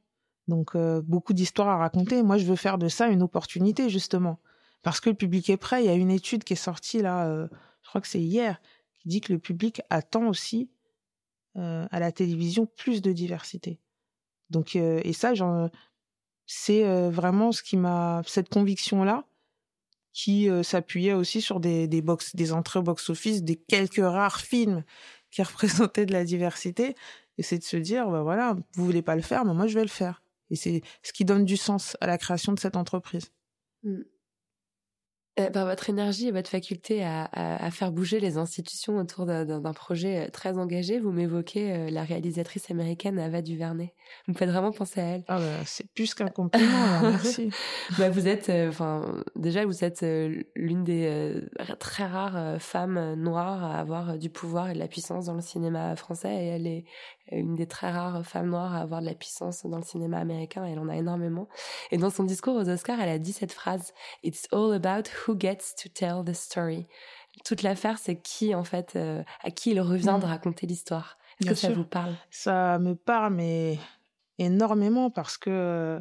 [0.47, 2.23] Donc beaucoup d'histoires à raconter.
[2.23, 4.39] Moi, je veux faire de ça une opportunité justement,
[4.83, 5.83] parce que le public est prêt.
[5.83, 7.49] Il y a une étude qui est sortie là,
[7.83, 8.61] je crois que c'est hier,
[8.95, 10.71] qui dit que le public attend aussi
[11.57, 13.81] à la télévision plus de diversité.
[14.51, 15.33] Donc et ça,
[16.47, 19.25] c'est vraiment ce qui m'a cette conviction là
[20.15, 24.41] qui euh, s'appuyait aussi sur des, des, box, des entrées au box-office, des quelques rares
[24.41, 24.85] films
[25.31, 26.95] qui représentaient de la diversité.
[27.37, 29.75] Et c'est de se dire, bah voilà, vous voulez pas le faire, mais moi je
[29.75, 30.23] vais le faire.
[30.51, 33.33] Et c'est ce qui donne du sens à la création de cette entreprise.
[33.83, 34.03] Mmh.
[35.41, 39.27] Euh, par votre énergie et votre faculté à, à, à, faire bouger les institutions autour
[39.27, 43.95] d'un projet euh, très engagé, vous m'évoquez euh, la réalisatrice américaine Ava DuVernay.
[44.29, 45.25] Vous me faites vraiment penser à elle.
[45.27, 47.51] Ah bah, c'est plus qu'un compliment, merci.
[47.99, 50.07] bah, vous êtes, enfin, déjà vous êtes
[50.55, 51.43] l'une des
[51.81, 55.97] très rares femmes noires à avoir du pouvoir et de la puissance dans le cinéma
[55.97, 56.85] français, et elle est
[57.31, 60.65] une des très rares femmes noires à avoir de la puissance dans le cinéma américain.
[60.65, 61.49] Elle en a énormément.
[61.91, 65.37] Et dans son discours aux Oscars, elle a dit cette phrase "It's all about who
[65.39, 66.87] gets to tell the story."
[67.45, 70.31] Toute l'affaire, c'est qui en fait, euh, à qui il revient de mm.
[70.31, 71.19] raconter l'histoire.
[71.41, 72.15] Est-ce que ça vous parle?
[72.31, 73.79] Ça me parle, mais
[74.39, 76.01] énormément parce que euh,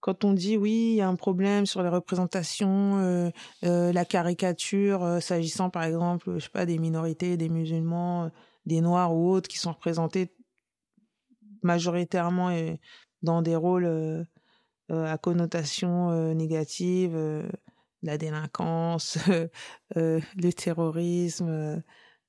[0.00, 3.30] quand on dit oui, il y a un problème sur les représentations, euh,
[3.64, 8.30] euh la caricature, s'agissant par exemple, je sais pas, des minorités, des musulmans
[8.66, 10.34] des noirs ou autres qui sont représentés
[11.62, 12.50] majoritairement
[13.22, 14.24] dans des rôles euh,
[14.90, 17.16] euh, à connotation euh, négative,
[18.02, 19.18] la délinquance,
[19.94, 21.82] le terrorisme,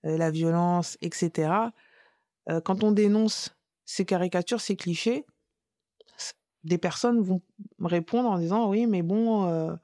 [0.03, 1.51] la violence, etc.
[2.63, 5.25] quand on dénonce ces caricatures, ces clichés,
[6.63, 7.41] des personnes vont
[7.81, 9.77] répondre en disant oui, mais bon,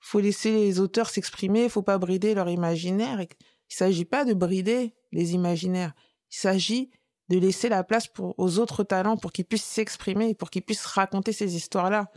[0.00, 3.20] faut laisser les auteurs s'exprimer, faut pas brider leur imaginaire.
[3.20, 5.94] Il s'agit pas de brider les imaginaires.
[6.30, 6.90] Il s'agit
[7.28, 10.84] de laisser la place pour, aux autres talents pour qu'ils puissent s'exprimer, pour qu'ils puissent
[10.84, 12.10] raconter ces histoires-là,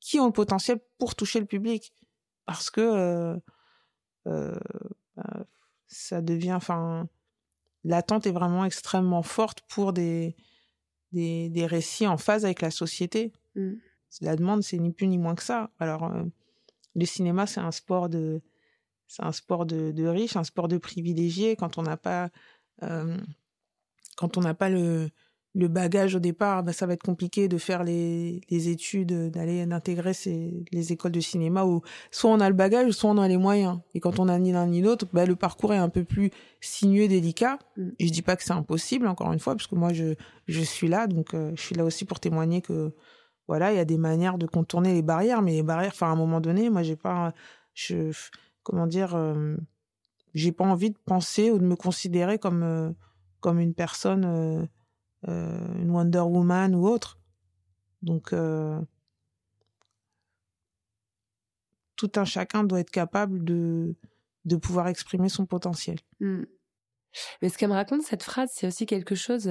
[0.00, 1.92] qui ont le potentiel pour toucher le public.
[2.46, 3.36] Parce que euh,
[4.26, 4.58] euh,
[5.16, 5.46] bah,
[5.86, 7.08] ça devient, enfin,
[7.84, 10.36] l'attente est vraiment extrêmement forte pour des,
[11.12, 13.32] des, des récits en phase avec la société.
[13.54, 13.74] Mm.
[14.20, 15.70] La demande, c'est ni plus ni moins que ça.
[15.78, 16.24] Alors, euh,
[16.94, 18.42] le cinéma, c'est un sport de,
[19.06, 21.56] c'est un sport de, de riches, un sport de privilégiés.
[21.56, 22.30] Quand on n'a pas,
[22.82, 23.16] euh,
[24.16, 25.10] quand on n'a pas le,
[25.54, 29.66] le bagage au départ, bah, ça va être compliqué de faire les, les études, d'aller
[29.66, 30.12] d'intégrer
[30.72, 33.80] les écoles de cinéma où soit on a le bagage, soit on a les moyens.
[33.94, 36.30] Et quand on a ni l'un ni l'autre, bah, le parcours est un peu plus
[36.60, 37.58] sinueux, délicat.
[37.76, 37.88] Mm.
[37.98, 40.14] Et je dis pas que c'est impossible, encore une fois, parce que moi je,
[40.46, 42.94] je suis là, donc euh, je suis là aussi pour témoigner que
[43.48, 46.10] voilà, il y a des manières de contourner les barrières, mais les barrières, enfin à
[46.10, 47.34] un moment donné, moi j'ai pas,
[47.74, 48.12] je,
[48.62, 49.56] comment dire, euh,
[50.34, 52.90] j'ai pas envie de penser ou de me considérer comme euh,
[53.40, 54.68] comme une personne,
[55.26, 57.18] euh, une Wonder Woman ou autre.
[58.02, 58.34] Donc
[61.96, 63.94] tout un chacun doit être capable de
[64.44, 65.98] de pouvoir exprimer son potentiel.
[66.20, 66.42] Mmh.
[67.40, 69.48] Mais ce qu'elle me raconte, cette phrase, c'est aussi quelque chose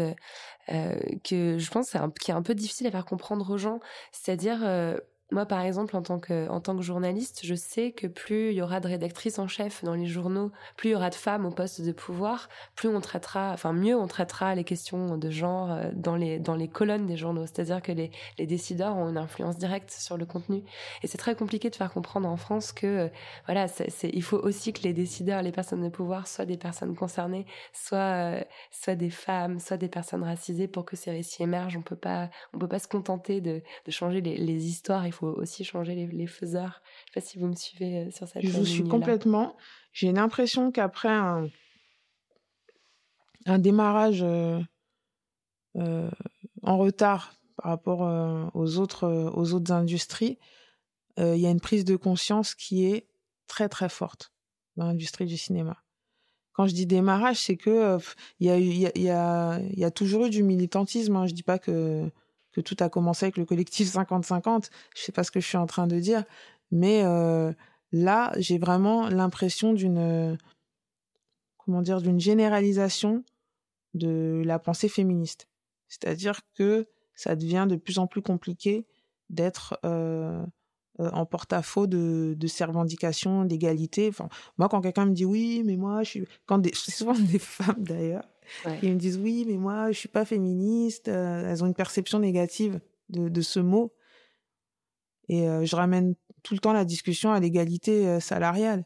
[0.67, 3.80] que je pense qui est un peu difficile à faire comprendre aux gens.
[4.12, 4.62] C'est-à-dire,
[5.32, 8.88] moi, par exemple, en tant que, journaliste, je sais que plus il y aura de
[8.88, 11.91] rédactrices en chef dans les journaux, plus il y aura de femmes au poste de
[11.91, 16.67] pouvoir, plus on traitera, enfin, mieux on traitera les questions de genre euh, dans les,
[16.67, 17.46] colonnes des journaux.
[17.46, 20.63] C'est-à-dire que les, décideurs ont une influence directe sur le contenu.
[21.04, 23.08] Et c'est très compliqué de faire comprendre en France que, euh,
[23.46, 23.67] voilà,
[24.04, 27.98] il faut aussi que les décideurs, les personnes de pouvoir soient des personnes concernées, soit,
[27.98, 31.78] euh, des femmes, soit des personnes racisées pour que ces récits émergent.
[31.78, 35.06] On peut pas, on peut pas se contenter de, changer les, histoires.
[35.28, 36.82] Aussi changer les, faiseurs.
[37.06, 39.56] Je sais pas si vous me suivez euh, sur cette Je vous suis complètement.
[39.94, 41.50] J'ai l'impression qu'après un,
[43.46, 44.60] un démarrage euh,
[45.78, 46.10] euh,
[46.62, 50.40] en retard par rapport aux, autres, aux autres industries,
[51.18, 53.06] il y a une prise de conscience qui est
[53.46, 54.34] très très forte
[54.78, 55.78] dans l'industrie du cinéma.
[56.54, 58.00] Quand je dis démarrage, c'est que
[58.40, 61.16] il y, a, y, a, y, a, toujours eu du militantisme.
[61.16, 61.28] Hein.
[61.28, 62.10] Je dis pas que
[62.52, 64.70] que tout a commencé avec le collectif 50-50.
[64.96, 66.24] Je sais pas ce que je suis en train de dire,
[66.72, 67.52] mais euh,
[67.92, 70.38] là, j'ai vraiment l'impression d'une
[71.58, 73.24] comment dire d'une généralisation
[73.94, 75.48] de la pensée féministe.
[75.88, 78.86] C'est-à-dire que ça devient de plus en plus compliqué
[79.30, 80.46] d'être euh, euh
[81.00, 84.10] en porte-à-faux de, de ces revendications d'égalité.
[84.10, 87.14] Enfin, moi, quand quelqu'un me dit oui, mais moi, je suis, quand des, c'est souvent
[87.14, 88.28] des femmes d'ailleurs,
[88.84, 91.08] ils me disent oui, mais moi, je suis pas féministe.
[91.08, 93.94] Euh, elles ont une perception négative de, de ce mot.
[95.30, 98.84] Et euh, je ramène tout le temps la discussion à l'égalité salariale.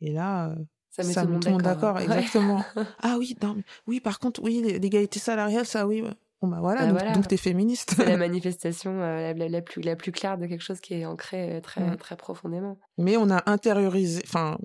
[0.00, 0.54] Et là,
[0.90, 1.98] ça met, tout, le monde d'accord.
[1.98, 2.64] Exactement.
[3.02, 6.02] ah oui, non, oui, par contre, oui, l'égalité salariale, ça, oui.
[6.42, 7.94] Bon bah voilà, bah donc, tu es féministe.
[7.96, 11.80] C'est la manifestation la, plus, la plus claire de quelque chose qui est ancré très,
[11.80, 11.96] mmh.
[11.96, 12.78] très profondément.
[12.98, 14.58] Mais on a intériorisé, enfin,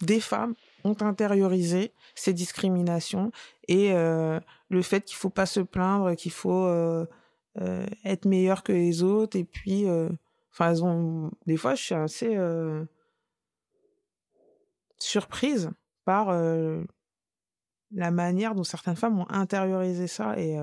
[0.00, 0.54] des femmes
[0.84, 3.32] ont intériorisé ces discriminations
[3.68, 6.66] et le fait qu'il faut pas se plaindre, qu'il faut
[7.58, 10.08] euh, être meilleure que les autres et puis euh,
[10.52, 12.84] enfin elles ont des fois je suis assez euh,
[14.98, 15.68] surprise
[16.04, 16.32] par
[17.90, 20.56] la manière dont certaines femmes ont intériorisé ça et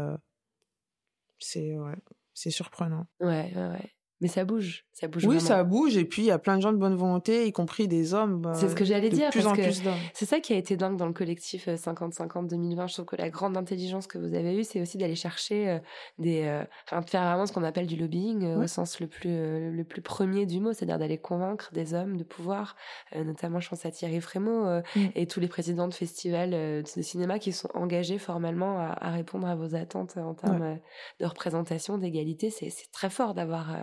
[1.40, 1.96] c'est ouais,
[2.34, 3.08] c'est surprenant.
[3.20, 3.97] Ouais, ouais, ouais.
[4.20, 5.26] Mais ça bouge, ça bouge.
[5.26, 5.96] Oui, ça bouge.
[5.96, 8.42] Et puis il y a plein de gens de bonne volonté, y compris des hommes.
[8.42, 9.30] Bah, c'est ce que j'allais dire.
[9.30, 9.94] Plus en plus d'hommes.
[10.14, 12.88] C'est ça qui a été dingue dans le collectif 50-50 2020.
[12.88, 15.80] Je trouve que la grande intelligence que vous avez eue, c'est aussi d'aller chercher euh,
[16.18, 19.06] des, euh, enfin de faire vraiment ce qu'on appelle du lobbying euh, au sens le
[19.06, 22.76] plus le plus premier du mot, c'est-à-dire d'aller convaincre des hommes de pouvoir,
[23.16, 24.82] notamment je pense à Thierry Frémaux mm.
[25.16, 29.56] et tous les présidents de festivals de cinéma qui sont engagés formellement à, répondre à
[29.56, 30.80] vos attentes en termes
[31.20, 32.50] de représentation, d'égalité.
[32.50, 33.76] C'est très fort d'avoir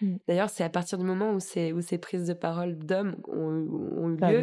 [0.00, 0.16] Mmh.
[0.28, 4.10] D'ailleurs, c'est à partir du moment où ces, où ces prises de parole d'hommes ont,
[4.10, 4.42] eu lieu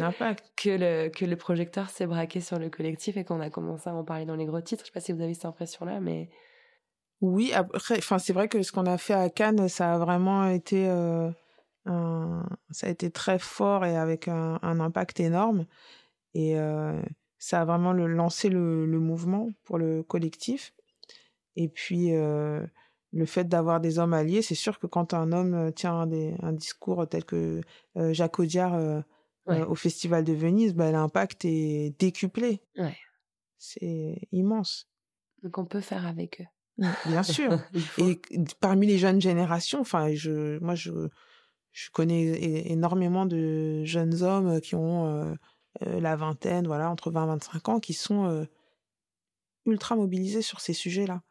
[0.56, 3.94] que le, que le projecteur s'est braqué sur le collectif et qu'on a commencé à
[3.94, 4.82] en parler dans les gros titres.
[4.84, 6.28] Je sais pas si vous avez cette impression-là, mais...
[7.20, 10.46] Oui, après, enfin, c'est vrai que ce qu'on a fait à Cannes, ça a vraiment
[10.46, 11.30] été, euh,
[11.86, 15.66] ça a été très fort et avec un, impact énorme.
[16.34, 17.00] Et euh,
[17.38, 20.74] ça a vraiment lancé le, le, mouvement pour le collectif.
[21.56, 22.60] Et puis, euh,
[23.14, 26.52] le fait d'avoir des hommes alliés, c'est sûr que quand un homme euh, tient un,
[26.52, 27.60] discours tel que
[27.96, 29.00] euh, Jacques Audiard euh,
[29.46, 32.60] au Festival de Venise, bah, l'impact est décuplé.
[33.56, 34.88] C'est immense.
[35.42, 36.46] Donc on peut faire avec eux.
[36.78, 37.58] Mmh, bien sûr.
[37.98, 38.20] Et
[38.60, 40.90] parmi les jeunes générations, enfin, je, moi, je,
[41.70, 42.24] je connais
[42.70, 45.36] énormément de jeunes hommes qui ont
[45.80, 48.46] la vingtaine, voilà, entre 20 et 25 ans, qui sont
[49.66, 51.22] ultra mobilisés sur ces sujets-là.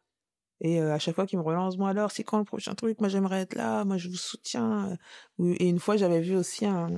[0.64, 3.00] Et à chaque fois qu'il me relance, moi alors, c'est quand le prochain truc?
[3.02, 4.98] Moi j'aimerais être là, moi je vous soutiens.
[5.40, 6.96] Et une fois, j'avais vu aussi un,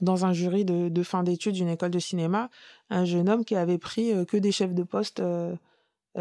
[0.00, 2.50] dans un jury de, fin d'études d'une école de cinéma,
[2.90, 5.22] un jeune homme qui avait pris que des chefs de poste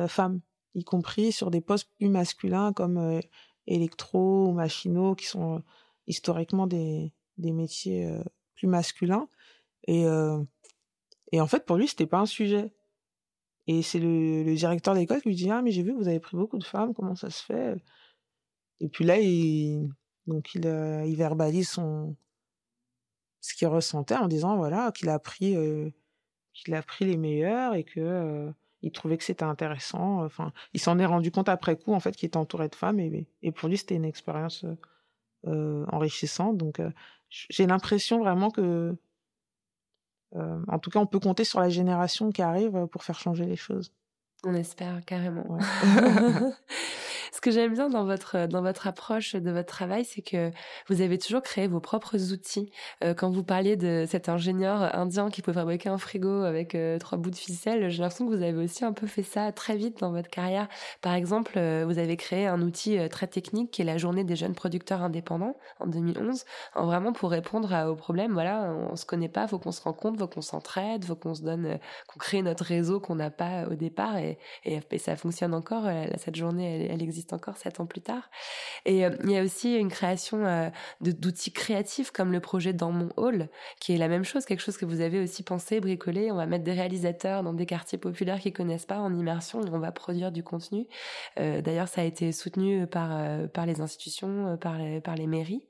[0.07, 0.41] femmes,
[0.75, 3.19] y compris sur des postes plus masculins comme
[3.65, 5.63] électro ou machinaux, qui sont
[6.05, 8.11] historiquement des, des métiers
[8.55, 9.27] plus masculins.
[9.87, 10.05] Et,
[11.31, 12.71] et en fait, pour lui, c'était pas un sujet.
[13.67, 15.97] Et c'est le, le, directeur de l'école qui lui dit Ah, mais j'ai vu que
[15.97, 17.75] vous avez pris beaucoup de femmes, comment ça se fait?
[18.79, 19.89] Et puis là, il,
[20.25, 22.15] donc euh, il verbalise son,
[23.41, 25.89] ce qu'il ressentait en disant voilà, qu'il a pris, euh,
[26.53, 27.99] qu'il a pris les meilleurs et que.
[27.99, 28.51] Euh,
[28.83, 30.23] il trouvait que c'était intéressant.
[30.23, 32.99] Enfin, il s'en est rendu compte après coup, en fait, qu'il était entouré de femmes.
[32.99, 34.65] Et, et pour lui, c'était une expérience
[35.43, 36.57] enrichissante.
[36.57, 36.79] Donc,
[37.29, 38.95] j'ai l'impression vraiment que
[40.35, 43.19] euh, en tout cas, on peut compter sur la génération qui arrive euh, pour faire
[43.19, 43.91] changer les choses.
[44.43, 45.57] On espère carrément.
[47.47, 50.51] que j'aime bien dans votre dans votre approche de votre travail, c'est que
[50.89, 52.69] vous avez toujours créé vos propres outils.
[53.05, 56.99] Euh, quand vous parliez de cet ingénieur indien qui peut fabriquer un frigo avec euh,
[56.99, 59.77] trois bouts de ficelle, j'ai l'impression que vous avez aussi un peu fait ça très
[59.77, 60.67] vite dans votre carrière.
[61.01, 64.35] Par exemple, euh, vous avez créé un outil très technique qui est la journée des
[64.35, 66.43] jeunes producteurs indépendants en 2011,
[66.75, 68.33] en vraiment pour répondre aux problèmes.
[68.33, 71.43] Voilà, on se connaît pas, faut qu'on se rencontre, faut qu'on s'entraide, faut qu'on se
[71.43, 71.79] donne,
[72.09, 74.37] qu'on crée notre réseau qu'on n'a pas au départ et,
[74.97, 75.85] ça fonctionne encore.
[76.17, 78.29] cette journée, elle, elle existe sept ans plus tard.
[78.85, 80.69] Et euh, il y a aussi une création euh,
[81.01, 84.77] d'outils créatifs comme le projet Dans mon hall, qui est la même chose, quelque chose
[84.77, 86.31] que vous avez aussi pensé, bricolé.
[86.31, 89.69] On va mettre des réalisateurs dans des quartiers populaires qui connaissent pas en immersion et
[89.69, 90.87] on va produire du contenu.
[91.39, 93.07] Euh, d'ailleurs, ça a été soutenu par
[93.53, 95.65] par les institutions, par les, par les mairies.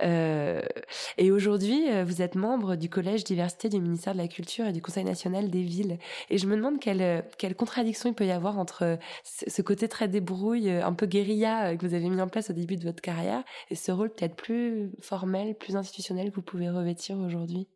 [0.00, 4.82] et aujourd'hui, vous êtes membre du collège diversité du ministère de la Culture et du
[4.82, 5.98] Conseil national des villes.
[6.30, 10.08] Et je me demande quelle, quelle contradiction il peut y avoir entre ce côté très
[10.08, 13.00] débrouille, un peu guérilla euh, que vous avez mis en place au début de votre
[13.00, 17.68] carrière et ce rôle peut-être plus formel, plus institutionnel que vous pouvez revêtir aujourd'hui?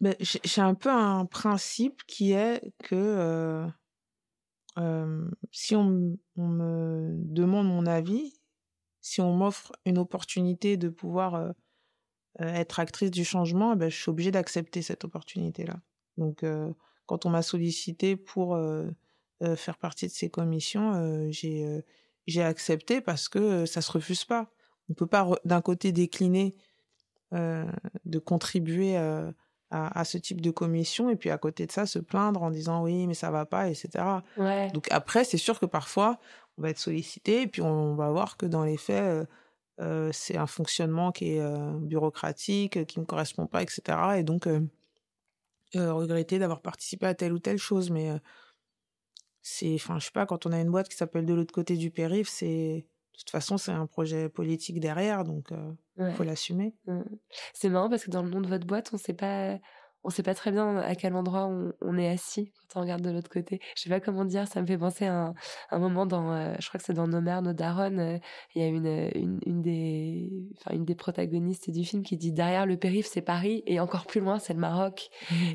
[0.00, 3.66] Ben, J'ai un peu un principe qui est que euh,
[4.78, 8.34] euh, si on, me demande mon avis,
[9.00, 11.54] si on m'offre une opportunité de pouvoir
[12.38, 15.80] être actrice du changement, eh ben, je suis obligée d'accepter cette opportunité-là.
[16.18, 16.44] Donc,
[17.06, 18.58] quand on m'a sollicité pour
[19.42, 21.80] euh, faire partie de ces commissions, euh, j'ai euh,
[22.26, 24.50] j'ai accepté parce que ça se refuse pas.
[24.88, 26.54] On peut pas d'un côté décliner
[27.32, 29.32] de contribuer à,
[29.70, 32.84] à, ce type de commission et puis à côté de ça se plaindre en disant
[32.84, 34.04] oui mais ça va pas etc.
[34.36, 34.70] Ouais.
[34.70, 36.18] Donc après c'est sûr que parfois
[36.56, 39.26] on va être sollicité et puis on va voir que dans les faits
[39.80, 43.82] euh, c'est un fonctionnement qui est euh, bureaucratique, qui me correspond pas, etc.
[44.16, 44.60] Et donc euh,
[45.74, 48.10] regretter d'avoir participé à telle ou telle chose, mais
[49.48, 51.76] c'est, enfin, je sais pas, quand on a une boîte qui s'appelle de l'autre côté
[51.76, 56.12] du périph', c'est de toute façon c'est un projet politique derrière, donc il Ouais.
[56.14, 56.74] faut l'assumer.
[56.86, 57.02] Mm.
[57.54, 59.58] C'est marrant parce que dans le nom de votre boîte, on sait pas,
[60.06, 63.02] on sait pas très bien à quel endroit on, on est assis quand on regarde
[63.02, 63.60] de l'autre côté.
[63.76, 65.34] Je sais pas comment dire, ça me fait penser à un,
[65.70, 68.18] un moment dans, euh, je crois que c'est dans Nos mères, nos euh,
[68.54, 72.32] il y a une, une, une des, enfin une des protagonistes du film qui dit
[72.32, 75.10] derrière le périph' c'est Paris et encore plus loin c'est le Maroc.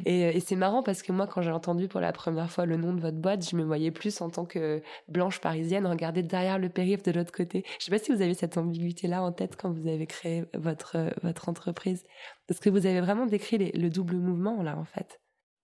[0.05, 2.65] Et, euh, et c'est marrant parce que moi quand j'ai entendu pour la première fois
[2.65, 6.23] le nom de votre boîte, je me voyais plus en tant que blanche parisienne regarder
[6.23, 7.63] derrière le périph' de l'autre côté.
[7.79, 10.43] Je sais pas si vous avez cette ambiguïté là en tête quand vous avez créé
[10.53, 12.03] votre euh, votre entreprise.
[12.51, 15.21] Parce que vous avez vraiment décrit les- le double mouvement là en fait.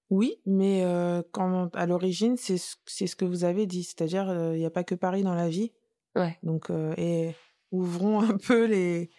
[0.09, 4.59] Oui, mais euh, quand, à l'origine, c'est ce, que vous avez dit, c'est-à-dire euh, il
[4.59, 5.73] n'y a pas que Paris dans la vie.
[6.15, 6.37] Ouais.
[6.43, 7.35] Donc, euh, et
[7.71, 9.09] ouvrons un peu les,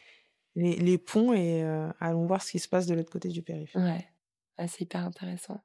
[0.55, 1.63] les, les ponts et
[2.01, 3.75] allons voir ce qui se passe de l'autre côté du périph'.
[3.75, 4.07] Ouais,
[4.57, 5.61] Ah, c'est hyper intéressant.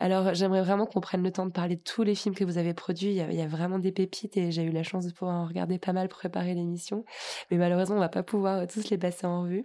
[0.00, 2.58] Alors, j'aimerais vraiment qu'on prenne le temps de parler de tous les films que vous
[2.58, 3.08] avez produits.
[3.08, 5.12] Il y a, il y a vraiment des pépites et j'ai eu la chance de
[5.12, 7.04] pouvoir en regarder pas mal pour préparer l'émission.
[7.50, 9.64] Mais malheureusement, on va pas pouvoir euh, tous les passer en revue.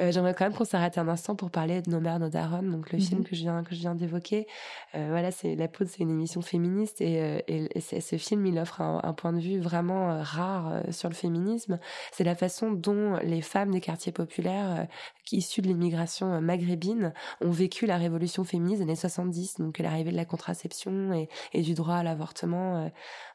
[0.00, 2.70] Euh, j'aimerais quand même qu'on s'arrête un instant pour parler de Nos mères, nos daronnes,
[2.70, 3.04] donc le Mhm.
[3.04, 4.46] film que je viens, que je viens d'évoquer.
[4.94, 8.80] Euh, voilà, c'est La Poudre, c'est une émission féministe et, et, ce film, il offre
[8.80, 11.78] un, un point de vue vraiment rare sur le féminisme.
[12.12, 14.86] C'est la façon dont les femmes des quartiers populaires,
[15.32, 20.16] issues de l'immigration maghrébine, ont vécu la révolution féministe des années 70, donc l'arrivée de
[20.16, 21.12] la contraception
[21.52, 22.88] et, du droit à l'avortement, euh,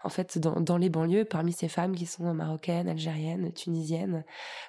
[0.03, 4.23] en fait, dans, les banlieues, parmi ces femmes qui sont marocaines, algériennes, tunisiennes.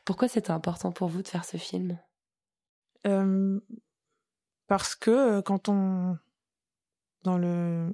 [0.05, 1.99] Pourquoi c'était important pour vous de faire ce film?
[3.07, 3.61] Euh,
[4.67, 6.17] parce que euh, quand on,
[7.23, 7.39] dans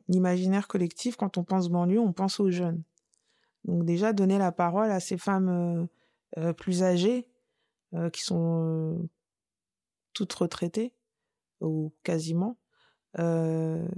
[0.08, 2.82] l'imaginaire collectif, quand on pense banlieue, on pense aux jeunes.
[3.64, 5.88] Donc déjà, donner la parole à ces femmes
[6.56, 7.28] plus âgées,
[8.12, 9.08] qui sont
[10.12, 10.94] toutes retraitées,
[11.60, 12.56] ou quasiment,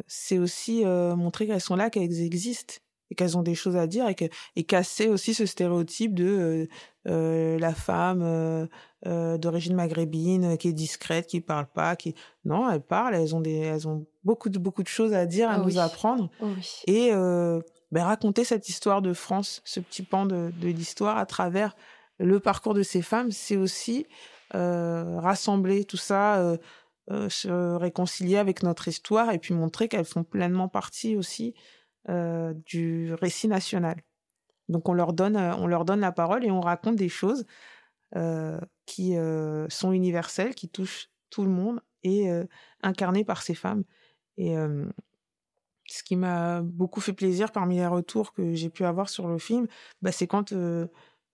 [0.07, 2.75] c'est aussi euh, montrer qu'elles sont là, qu'elles existent,
[3.11, 6.27] et qu'elles ont des choses à dire, et, que, et casser aussi ce stéréotype de
[6.27, 6.67] euh,
[7.09, 8.67] euh, la femme euh,
[9.07, 12.15] euh, d'origine maghrébine, qui est discrète, qui parle pas, qui...
[12.45, 15.51] Non, elles parlent, elles ont, des, elles ont beaucoup, de, beaucoup de choses à dire,
[15.51, 15.79] à Ah nous oui.
[15.79, 16.83] apprendre Oh oui.
[16.87, 21.27] et euh, ben, raconter cette histoire de France, ce petit pan de, de l'histoire à
[21.27, 21.75] travers
[22.21, 24.07] le parcours de ces femmes, c'est aussi
[24.55, 26.57] euh, rassembler tout ça, euh,
[27.11, 31.55] euh, se réconcilier avec notre histoire et puis montrer qu'elles font pleinement partie aussi
[32.09, 34.01] euh, du récit national.
[34.69, 37.47] Donc on leur donne, euh, on leur donne la parole et on raconte des choses
[38.87, 39.15] qui
[39.69, 42.29] sont universelles, qui touchent tout le monde et
[42.83, 43.85] incarnées par ces femmes.
[44.37, 44.57] Et
[45.87, 49.39] ce qui m'a beaucoup fait plaisir parmi les retours que j'ai pu avoir sur le
[49.39, 49.69] film,
[50.03, 50.53] bah, c'est quand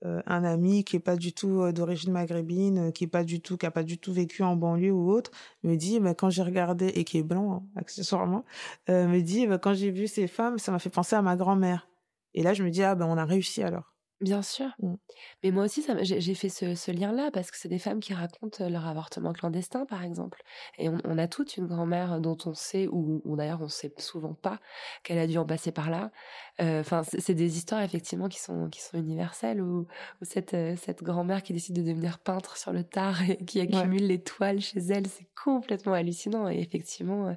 [0.03, 3.41] un ami qui est pas du tout euh, d'origine maghrébine, euh, qui est pas du
[3.41, 5.31] tout, qui a pas du tout vécu en banlieue ou autre,
[5.63, 8.45] me dit, bah, quand j'ai regardé et qui est blanc hein, accessoirement,
[8.91, 11.37] euh, me dit, bah, quand j'ai vu ces femmes, ça m'a fait penser à ma
[11.37, 11.89] grand-mère.
[12.35, 13.96] Et là, je me dis, ah ben on a réussi alors.
[14.23, 14.71] Bien sûr.
[14.81, 14.95] Mm.
[15.43, 18.67] Mais moi aussi, j'ai fait ce, ce lien-là parce que c'est des femmes qui racontent
[18.69, 20.43] leur avortement clandestin, par exemple.
[20.79, 23.93] Et on, on a toute une grand-mère dont on sait, ou, ou d'ailleurs on sait
[23.99, 24.59] souvent pas,
[25.03, 26.13] qu'elle a dû en passer par là.
[26.59, 29.61] Enfin, c'est c'est des histoires effectivement qui sont qui sont universelles.
[29.61, 29.87] Ou,
[30.23, 34.61] cette grand-mère qui décide de devenir peintre sur le tard et qui accumule les toiles
[34.61, 36.49] chez elle, c'est complètement hallucinant.
[36.49, 37.37] Et effectivement.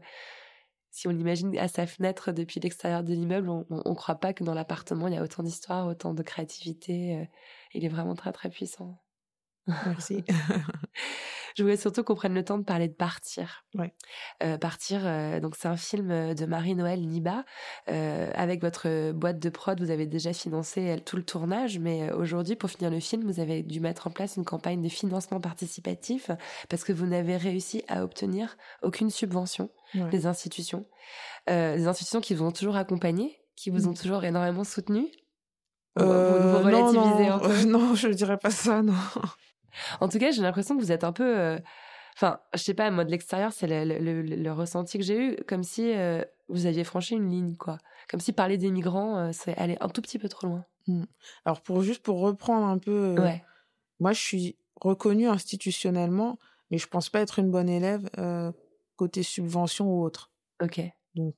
[0.92, 4.44] Si on l'imagine à sa fenêtre depuis l'extérieur de l'immeuble, on ne croit pas que
[4.44, 7.18] dans l'appartement, il y a autant d'histoires, autant de créativité.
[7.18, 7.26] euh,
[7.74, 9.02] il est vraiment très, très puissant.
[9.86, 10.24] Merci.
[11.60, 13.66] Je voulais surtout qu'on prenne le temps de parler de Partir.
[13.76, 13.94] Ouais.
[14.44, 17.44] Euh, Partir, euh, donc c'est un film euh, de Marie-Noël Niba.
[17.90, 22.14] Euh, avec votre boîte de prod, vous avez déjà financé elle, tout le tournage, mais
[22.14, 25.42] aujourd'hui, pour finir le film, vous avez dû mettre en place une campagne de financement
[25.42, 26.32] participatif
[26.70, 30.10] parce que vous n'avez réussi à obtenir aucune subvention Ouais.
[30.12, 30.86] des institutions.
[31.48, 35.08] Des institutions qui vous ont toujours accompagné, qui vous ont toujours énormément soutenu.
[35.98, 37.64] Vous- vous- Euh, non, relativisez non, un peu?
[37.66, 38.94] non, je dirais pas ça, non.
[40.02, 41.38] En tout cas, j'ai l'impression que vous êtes un peu.
[41.38, 41.58] euh,
[42.16, 45.18] Enfin, je sais pas, moi de l'extérieur, c'est le, le- le- le ressenti que j'ai
[45.18, 47.78] eu, comme si euh, vous aviez franchi une ligne, quoi.
[48.10, 50.66] Comme si parler des migrants, euh, c'est aller un tout petit peu trop loin.
[51.46, 53.42] Alors pour juste pour reprendre un peu, Ouais.
[54.02, 56.38] moi je suis reconnue institutionnellement,
[56.72, 58.10] mais je pense pas être une bonne élève
[58.98, 60.32] côté subvention ou autre.
[60.62, 60.82] Ok.
[61.16, 61.36] Donc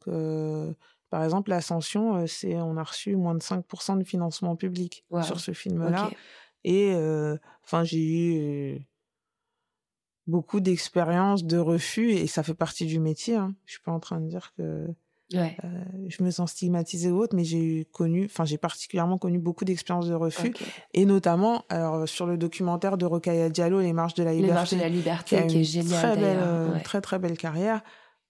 [1.10, 5.24] par exemple l'ascension, c'est on a reçu moins de 5% de financement public Wow.
[5.24, 6.18] sur ce film-là, Ok.
[6.64, 8.82] Et euh, enfin j'ai eu
[10.28, 13.36] beaucoup d'expériences de refus et ça fait partie du métier.
[13.36, 13.54] Hein.
[13.66, 14.88] Je suis pas en train de dire que
[15.34, 15.56] Ouais.
[15.64, 15.70] Euh,
[16.10, 19.64] je me sens stigmatisée ou autre, mais j'ai eu connu, enfin j'ai particulièrement connu beaucoup
[19.64, 20.54] d'expériences de refus,
[20.94, 24.54] et notamment alors sur le documentaire de Rokhaya Diallo, Les Marches de la Les Liberté,
[24.56, 26.82] marches de la qui liberté, a qui, une est génial très belle, euh, ouais.
[26.82, 27.82] très très belle carrière.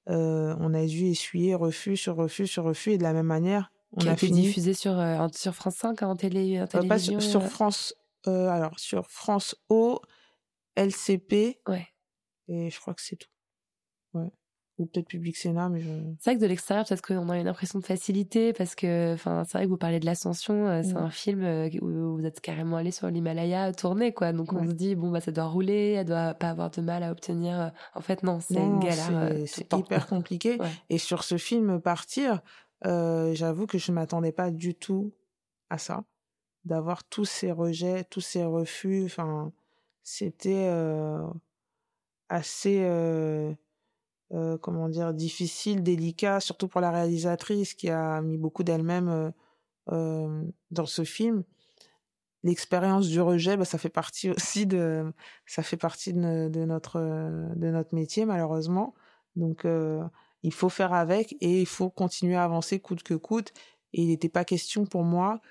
[0.10, 3.72] Euh, on a dû essuyer refus sur refus sur refus, et de la même manière,
[3.94, 6.64] on qui a, a été fini diffusé sur, euh, sur France 5 en, télé, en
[6.64, 7.20] euh, pas télévision.
[7.20, 7.94] sur, sur euh, France,
[8.28, 10.00] euh, alors sur France O,
[10.76, 11.88] LCP, Ouais.
[12.48, 13.30] et je crois que c'est tout.
[14.14, 14.32] Ouais.
[14.78, 15.90] Ou peut-être Public Sénat, mais je.
[16.20, 19.44] C'est vrai que de l'extérieur, peut-être qu'on a une impression de facilité parce que, enfin,
[19.44, 22.42] c'est vrai que vous parlez de l'ascension, euh, c'est un film euh, où vous êtes
[22.42, 24.32] carrément allé sur l'Himalaya tourner, quoi.
[24.34, 27.04] Donc on se dit, bon, bah, ça doit rouler, elle doit pas avoir de mal
[27.04, 27.72] à obtenir.
[27.94, 29.46] En fait, non, c'est une galère.
[29.48, 30.58] c'est- hyper compliqué.
[30.90, 32.42] Et sur ce film Partir,
[32.86, 35.14] euh, j'avoue que je m'attendais pas du tout
[35.70, 36.04] à ça,
[36.66, 39.03] d'avoir tous ces rejets, tous ces refus.
[39.05, 39.51] Enfin,
[40.03, 41.26] c'était euh,
[42.30, 43.53] assez, euh,
[44.34, 49.34] euh, comment dire, difficile, délicat, surtout pour la réalisatrice qui a mis beaucoup d'elle-même
[49.88, 51.43] dans ce film.
[52.43, 55.12] L'expérience du rejet, bah, ça fait partie aussi de,
[55.45, 56.99] ça fait partie de, notre,
[57.55, 58.93] de notre métier malheureusement.
[59.36, 59.66] Donc,
[60.43, 63.53] il faut faire avec et il faut continuer à avancer coûte que coûte.
[63.93, 65.41] Et il n'était pas question pour moi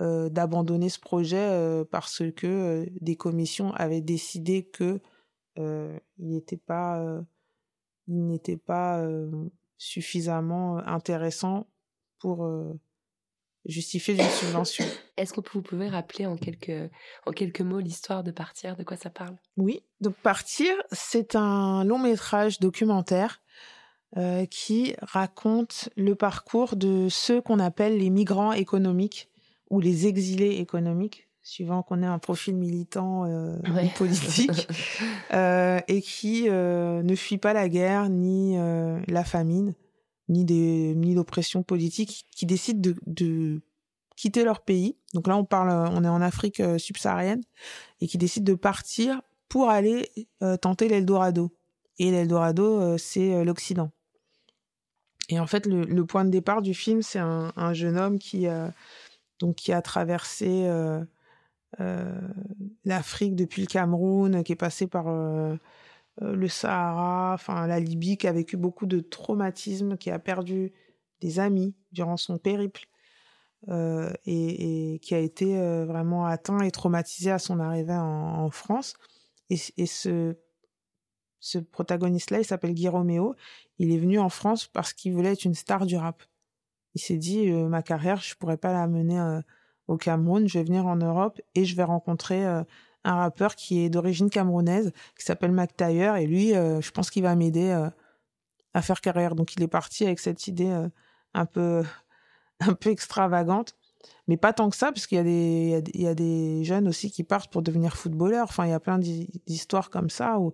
[0.00, 5.00] d'abandonner ce projet euh, parce que euh, des commissions avaient décidé que
[5.58, 7.22] euh, il n'était pas, euh,
[8.08, 9.30] il n'était pas euh,
[9.78, 11.66] suffisamment intéressant
[12.18, 12.78] pour euh,
[13.66, 14.84] justifier d'une subvention.
[15.16, 16.90] Est-ce que vous pouvez rappeler en quelques,
[17.26, 19.36] en quelques mots l'histoire de Partir, de quoi ça parle?
[19.56, 23.42] Oui, donc Partir, c'est un long métrage documentaire
[24.16, 29.29] euh, qui raconte le parcours de ceux qu'on appelle les migrants économiques
[29.70, 33.90] ou les exilés économiques, suivant qu'on ait un profil militant euh, Ouais.
[33.96, 34.68] politique,
[35.32, 39.74] euh, et qui euh, ne fuient pas la guerre ni euh, la famine,
[40.28, 43.62] ni des ni l'oppression politique, qui décident de, de
[44.16, 44.96] quitter leur pays.
[45.14, 47.42] Donc là, on parle, on est en Afrique euh, subsaharienne,
[48.00, 50.10] et qui décident de partir pour aller
[50.42, 51.52] euh, tenter l'Eldorado.
[51.98, 53.90] Et l'Eldorado, euh, c'est l'Occident.
[55.28, 58.18] Et en fait, le, le point de départ du film, c'est un, un jeune homme
[58.18, 58.68] qui, euh,
[59.40, 61.02] donc, qui a traversé euh,
[61.80, 62.20] euh,
[62.84, 65.56] l'Afrique depuis le Cameroun, qui est passé par euh,
[66.20, 70.72] le Sahara, enfin la Libye, qui a vécu beaucoup de traumatismes, qui a perdu
[71.20, 72.86] des amis durant son périple.
[74.26, 78.94] et, qui a été vraiment atteint et traumatisé à son arrivée en, France.
[79.50, 80.36] Et, ce,
[81.40, 83.34] ce protagoniste-là, il s'appelle Guy Roméo.
[83.78, 86.22] Il est venu en France parce qu'il voulait être une star du rap.
[86.94, 89.40] Il s'est dit, euh, ma carrière, je pourrais pas la mener euh,
[89.88, 92.62] au Cameroun, je vais venir en Europe et je vais rencontrer euh,
[93.04, 97.22] un rappeur qui est d'origine camerounaise, qui s'appelle Mac Taylor, et lui, je pense qu'il
[97.22, 97.70] va m'aider
[98.74, 99.34] à faire carrière.
[99.34, 100.70] Donc il est parti avec cette idée
[101.34, 101.82] un peu
[102.60, 103.74] un peu extravagante,
[104.28, 106.88] mais pas tant que ça, parce qu'il y a des il y a des- jeunes
[106.88, 108.46] aussi qui partent pour devenir footballeurs.
[108.48, 110.52] Enfin, il y a plein d'hi- d'histoires comme ça où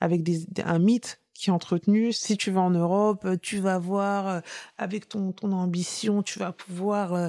[0.00, 0.28] avec
[0.64, 2.12] un mythe qui est entretenu.
[2.12, 4.40] Si tu vas en Europe, tu vas voir euh,
[4.78, 7.28] avec ton ton ambition, tu vas pouvoir euh,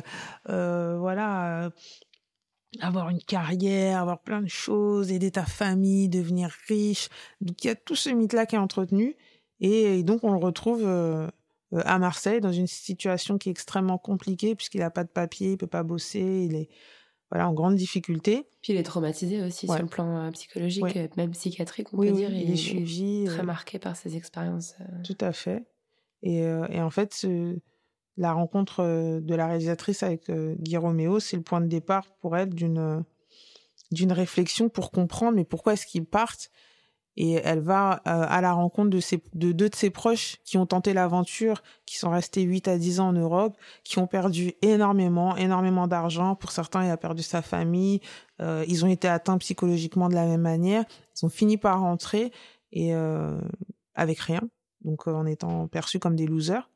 [0.49, 1.69] euh, voilà euh,
[2.81, 7.09] avoir une carrière, avoir plein de choses, aider ta famille, devenir riche.
[7.41, 9.15] Donc il y a tout ce mythe-là qui est entretenu
[9.59, 11.27] et, et donc on le retrouve euh,
[11.73, 15.53] euh, à Marseille dans une situation qui est extrêmement compliquée puisqu'il n'a pas de papier,
[15.53, 16.69] il peut pas bosser, il est
[17.31, 18.47] voilà en grande difficulté.
[18.61, 19.75] Puis il est traumatisé aussi Ouais.
[19.75, 20.97] sur le plan euh, psychologique, Ouais.
[20.97, 22.33] euh, même psychiatrique, on Oui, peut oui, dire.
[22.33, 24.75] il est suivi, très euh, marqué par ses expériences.
[25.03, 25.65] Tout à fait.
[26.23, 27.57] Et, et en fait, ce-
[28.17, 32.49] la rencontre de la réalisatrice avec Guy Roméo, c'est le point de départ pour elle
[32.53, 33.03] d'une
[33.91, 36.49] d'une réflexion pour comprendre mais pourquoi est-ce qu'ils partent.
[37.17, 40.57] Et elle va euh, à la rencontre de, ses, de deux de ses proches qui
[40.57, 44.53] ont tenté l'aventure, qui sont restés 8 à 10 ans en Europe, qui ont perdu
[44.61, 46.35] énormément, énormément d'argent.
[46.35, 48.01] Pour certains, il a perdu sa famille.
[48.41, 50.85] Euh, ils ont été atteints psychologiquement de la même manière.
[51.19, 52.31] Ils ont fini par rentrer
[52.71, 53.39] et euh,
[53.95, 54.41] avec rien
[54.87, 56.69] donc euh, en étant perçus comme des losers.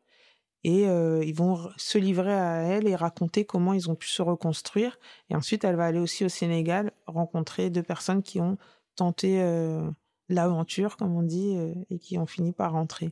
[0.64, 4.22] Et euh, ils vont se livrer à elle et raconter comment ils ont pu se
[4.22, 5.00] reconstruire.
[5.30, 8.58] Et ensuite, elle va aller aussi au Sénégal rencontrer deux personnes qui ont
[8.96, 9.90] tenté euh,
[10.36, 13.12] l'aventure, comme on dit, euh, et qui ont fini par rentrer.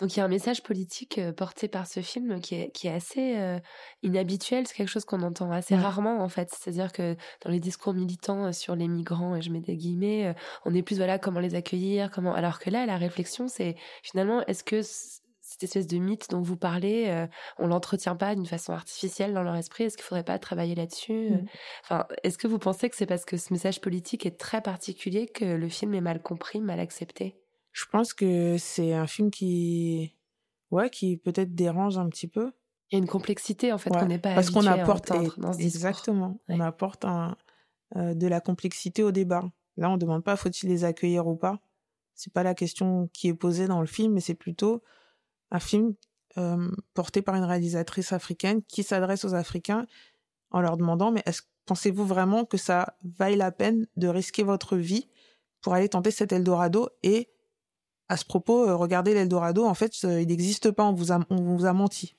[0.00, 2.86] Donc il y a un message politique euh, porté par ce film qui est, qui
[2.86, 3.58] est assez euh,
[4.02, 5.76] inhabituel, c'est quelque chose qu'on entend assez Ouais.
[5.76, 6.50] rarement en fait.
[6.50, 7.14] C'est-à-dire que
[7.44, 10.96] dans les discours militants sur les migrants, et je mets des guillemets, on est plus
[10.96, 12.34] voilà comment les accueillir, comment.
[12.34, 14.80] Alors que là, la réflexion, c'est finalement est-ce que
[15.56, 17.26] cette espèce de mythe dont vous parlez, euh,
[17.58, 21.30] on l'entretient pas d'une façon artificielle dans leur esprit Est-ce qu'il faudrait pas travailler là-dessus
[21.30, 21.46] Mhm.
[21.82, 25.26] Enfin, est-ce que vous pensez que c'est parce que ce message politique est très particulier
[25.26, 27.36] que le film est mal compris, mal accepté?
[27.72, 30.14] Je pense que c'est un film qui
[30.70, 32.52] ouais, qui peut-être dérange un petit peu.
[32.90, 35.10] Il y a une complexité en fait Ouais, qu'on n'est pas parce qu'on à apporte
[35.10, 37.36] entendre dans ce exactement, on apporte un,
[37.96, 39.44] euh, de la complexité au débat.
[39.76, 41.60] Là, on demande pas faut-il les accueillir ou pas.
[42.14, 44.82] C'est pas la question qui est posée dans le film, mais c'est plutôt
[45.50, 45.94] un film
[46.38, 49.86] euh, porté par une réalisatrice africaine qui s'adresse aux Africains
[50.50, 54.76] en leur demandant mais est-ce pensez-vous vraiment que ça vaille la peine de risquer votre
[54.76, 55.08] vie
[55.60, 56.88] pour aller tenter cet Eldorado?
[57.02, 57.28] Et
[58.08, 61.18] à ce propos, euh, regardez l'Eldorado, en fait, euh, il n'existe pas, on vous a,
[61.28, 62.16] on vous a menti.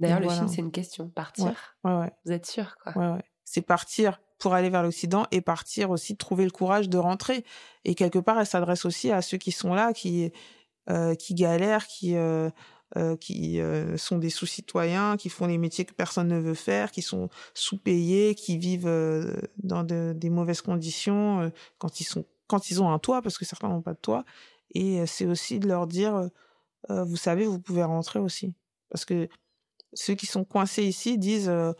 [0.00, 1.08] D'ailleurs, le film c'est une question.
[1.08, 1.76] Partir.
[1.84, 2.12] Ouais, ouais.
[2.24, 3.24] Vous êtes sûr quoi Ouais, ouais.
[3.44, 7.44] C'est partir pour aller vers l'Occident et partir aussi trouver le courage de rentrer.
[7.84, 10.32] Et quelque part, elle s'adresse aussi à ceux qui sont là, qui
[11.14, 12.50] qui galèrent, qui euh,
[12.96, 16.92] euh, qui euh, sont des sous-citoyens, qui font les métiers que personne ne veut faire,
[16.92, 22.24] qui sont sous-payés, qui vivent euh, dans de- des mauvaises conditions euh, quand ils sont
[22.46, 24.24] quand ils ont un toit, parce que certains n'ont pas de toit.
[24.74, 26.28] Et euh, c'est aussi de leur dire, euh,
[26.90, 28.54] euh, vous savez, vous pouvez rentrer aussi,
[28.90, 29.28] parce que
[29.94, 31.72] ceux qui sont coincés ici disent euh,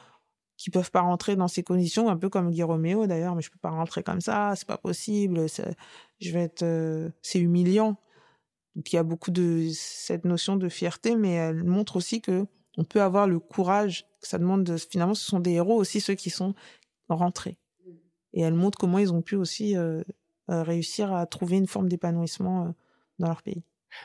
[0.56, 3.50] qu'ils peuvent pas rentrer dans ces conditions, un peu comme Guy Roméo d'ailleurs, mais je
[3.50, 5.46] peux pas rentrer comme ça, c'est pas possible,
[6.20, 7.96] je vais être, euh, c'est humiliant.
[8.76, 12.46] Il y a beaucoup de cette notion de fierté, mais elle montre aussi que
[12.76, 14.64] on peut avoir le courage que ça demande.
[14.64, 16.54] De, finalement, ce sont des héros aussi ceux qui sont
[17.08, 17.58] rentrés,
[18.32, 20.02] et elle montre comment ils ont pu aussi euh,
[20.50, 22.70] euh, réussir à trouver une forme d'épanouissement euh,
[23.18, 23.62] dans leur pays.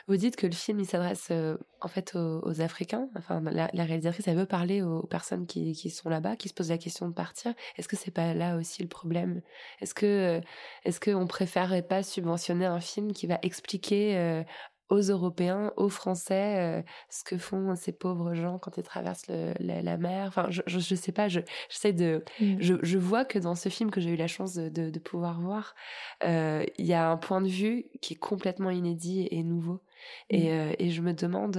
[0.08, 3.08] Vous dites que le film il s'adresse euh, en fait aux, Africains.
[3.16, 6.78] Enfin, la, réalisatrice veut parler aux, personnes qui, qui sont là-bas, qui se posent la
[6.78, 7.54] question de partir.
[7.76, 9.40] Est-ce que c'est pas là aussi le problème?
[9.80, 10.40] Est-ce que euh,
[10.84, 14.42] est-ce qu'on préférerait pas subventionner un film qui va expliquer euh,
[14.90, 19.54] aux Européens, aux Français, euh, ce que font ces pauvres gens quand ils traversent le-
[19.60, 21.28] la, la mer Enfin, je, je, je sais pas.
[21.28, 22.24] Je j'essaie de
[22.58, 24.98] je, je vois que dans ce film que j'ai eu la chance de, de, de
[24.98, 25.74] pouvoir voir,
[26.24, 29.82] euh, il y a un point de vue qui est complètement inédit et nouveau.
[30.30, 31.56] Et, euh, et je me demande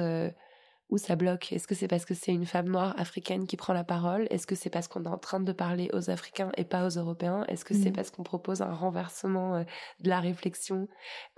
[0.90, 1.54] où ça bloque.
[1.54, 4.28] Est-ce que c'est parce que c'est une femme noire africaine qui prend la parole?
[4.30, 6.90] Est-ce que c'est parce qu'on est en train de parler aux Africains et pas aux
[6.98, 7.46] Européens?
[7.48, 7.94] Est-ce que c'est Mm.
[7.94, 9.64] parce qu'on propose un renversement
[10.02, 10.88] de la réflexion?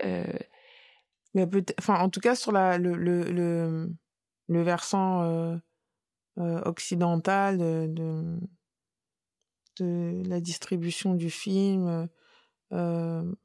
[0.03, 0.25] Euh,
[1.33, 1.47] Mais
[1.79, 3.89] enfin, en tout cas, sur la, le, le,
[4.47, 5.57] le, versant euh,
[6.37, 8.39] euh, occidental de,
[9.79, 12.07] de, la distribution du film
[12.71, 13.35] euh,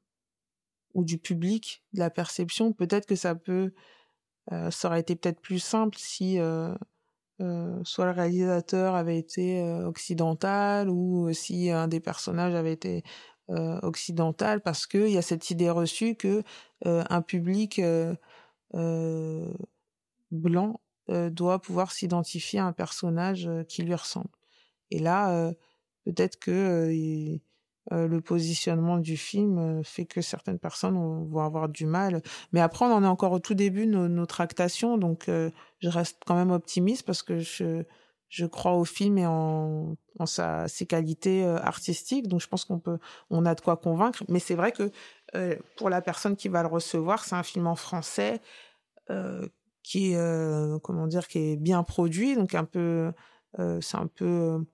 [0.95, 3.72] ou du public, de la perception, peut-être que ça peut,
[4.70, 6.39] ça aurait été peut-être plus simple si
[7.39, 13.03] soit le réalisateur avait été occidental ou si un des personnages avait été
[13.51, 16.42] euh, occidental, parce qu'il y a cette idée reçue que
[16.84, 18.14] euh, un public euh,
[20.30, 24.28] blanc doit pouvoir s'identifier à un personnage qui lui ressemble.
[24.90, 25.51] Et là,
[26.05, 27.40] peut-être que
[27.90, 30.96] le positionnement du film fait que certaines personnes
[31.30, 32.20] vont avoir du mal.
[32.53, 36.20] Mais après, on en est encore au tout début de nos, tractations, donc je reste
[36.26, 37.84] quand même optimiste parce que je,
[38.29, 42.29] je crois au film et en, en sa, ses qualités euh, artistiques.
[42.29, 42.99] Donc je pense qu'on peut,
[43.31, 44.22] on a de quoi convaincre.
[44.29, 44.91] Mais c'est vrai que
[45.35, 48.41] euh, pour la personne qui va le recevoir, c'est un film en français
[49.11, 49.47] euh,
[49.83, 53.12] qui est, euh, comment dire, qui est bien produit, donc un peu,
[53.59, 54.64] euh, c'est un peu,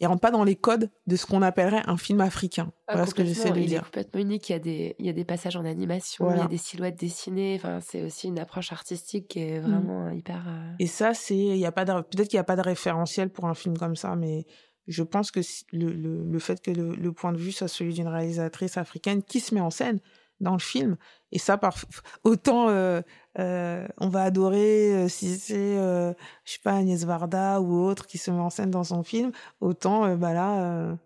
[0.00, 2.72] il rentre pas dans les codes de ce qu'on appellerait un film africain.
[2.86, 3.84] ah, voilà ce que j'essaie de il est dire.
[3.84, 4.48] complètement unique.
[4.48, 6.56] Il y a des, il y a des passages en animation, il y a des
[6.58, 7.56] silhouettes dessinées.
[7.56, 10.44] Enfin, c'est aussi une approche artistique qui est vraiment euh, hyper.
[10.48, 12.62] euh, Et ça, c'est, il y a pas de, peut-être qu'il n'y a pas de
[12.62, 14.46] référentiel pour un film comme ça, mais
[14.86, 15.40] je pense que
[15.72, 19.22] le, le, le fait que le, le point de vue soit celui d'une réalisatrice africaine
[19.22, 20.00] qui se met en scène
[20.40, 20.96] dans le film,
[21.32, 21.76] et ça, par,
[22.24, 23.00] autant euh,
[23.38, 26.14] euh, on va adorer euh, si c'est, je
[26.44, 30.16] sais pas, Agnès Varda ou autre qui se met en scène dans son film, autant
[30.16, 30.96] bah là,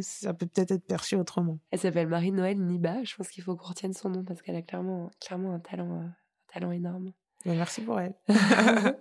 [0.00, 1.58] ça peut peut-être être perçu autrement.
[1.70, 3.04] Elle s'appelle Marie-Noël Niba.
[3.04, 6.00] Je pense qu'il faut qu'on retienne son nom parce qu'elle a clairement, clairement un talent,
[6.00, 6.14] un
[6.52, 7.12] talent énorme.
[7.44, 8.14] Mais merci pour elle.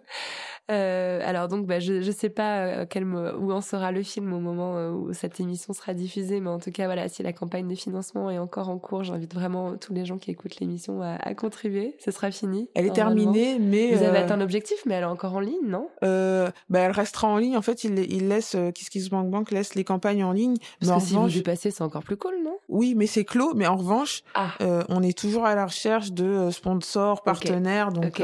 [0.70, 4.34] Euh, alors donc, bah, je je sais pas euh, quel où en sera le film
[4.34, 7.32] au moment euh, où cette émission sera diffusée, mais en tout cas voilà, si la
[7.32, 11.02] campagne de financement est encore en cours, j'invite vraiment tous les gens qui écoutent l'émission
[11.02, 11.96] à, à contribuer.
[12.04, 12.70] Ce sera fini.
[12.76, 15.68] Elle est terminée, mais Vous avez euh, atteint l'objectif, mais elle est encore en ligne,
[15.68, 15.88] non?
[16.04, 17.56] Euh, bah, elle restera en ligne.
[17.58, 20.58] En fait, il, il laisse, Kiss Kiss Bank Bank laisse les campagnes en ligne.
[20.80, 22.58] Parce mais en si revanche, vous dépassez, c'est encore plus cool, non?
[22.68, 23.54] Oui, mais c'est clos.
[23.56, 27.92] Mais en revanche, Ah, euh, on est toujours à la recherche de sponsors, partenaires.
[27.94, 28.22] Donc.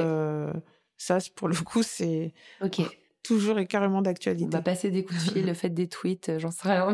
[1.04, 2.82] Ça, pour le coup, c'est ok.
[3.24, 4.50] toujours et carrément On d'actualité.
[4.52, 6.94] va passer des coups de fil, faites des tweets, euh, j'en sais rien,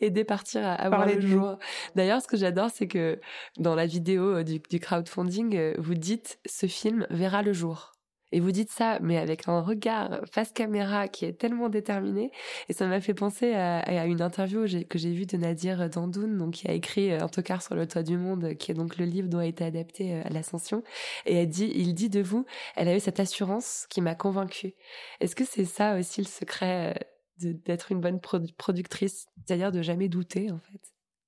[0.00, 1.58] aider partir à, à voir Parler le jour.
[1.94, 3.20] D'ailleurs, ce que j'adore, c'est que
[3.58, 7.95] dans la vidéo euh, du, du crowdfunding, euh, vous dites ce film verra le jour.
[8.32, 12.32] Et vous dites ça, mais avec un regard face caméra qui est tellement déterminé.
[12.68, 16.54] Et ça m'a fait penser à, une interview que j'ai vue de Nadir Dandoun, donc
[16.54, 19.28] qui a écrit Un tocard sur le toit du monde, qui est donc le livre
[19.28, 20.82] dont a été adapté à l'Ascension.
[21.24, 24.74] Et dit, il dit de vous, elle a eu cette assurance qui m'a convaincue.
[25.20, 26.98] Est-ce que c'est ça aussi le secret
[27.38, 30.80] d'être une bonne productrice, c'est-à-dire de jamais douter en fait,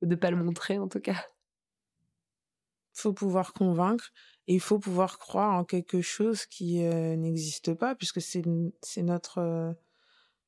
[0.02, 1.26] ou de pas le montrer en tout cas?
[2.98, 4.10] Faut pouvoir convaincre
[4.46, 8.42] et il faut pouvoir croire en quelque chose qui euh, n'existe pas puisque c'est
[8.82, 9.72] c'est notre euh,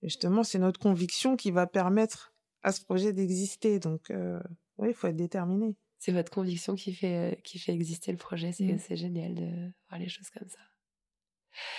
[0.02, 3.78] justement c'est notre conviction qui va permettre à ce projet d'exister.
[3.78, 4.40] Donc euh,
[4.78, 5.76] oui il faut être déterminé.
[5.98, 8.52] C'est votre conviction qui fait qui fait exister le projet.
[8.52, 8.78] C'est mmh.
[8.78, 10.69] c'est génial de voir les choses comme ça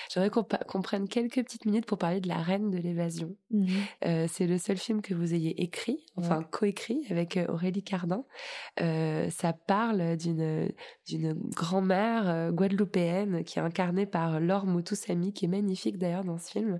[0.09, 3.35] J'aimerais qu'on prenne quelques petites minutes pour parler de La Reine de l'évasion.
[3.51, 3.67] Mmh
[4.05, 8.25] euh, c'est le seul film que vous ayez écrit, enfin coécrit avec euh, Aurélie Cardin.
[8.81, 10.71] Euh, ça parle d'une
[11.07, 16.51] d'une grand-mère guadeloupéenne qui est incarnée par Laure Moutoussamy, qui est magnifique d'ailleurs dans ce
[16.51, 16.79] film,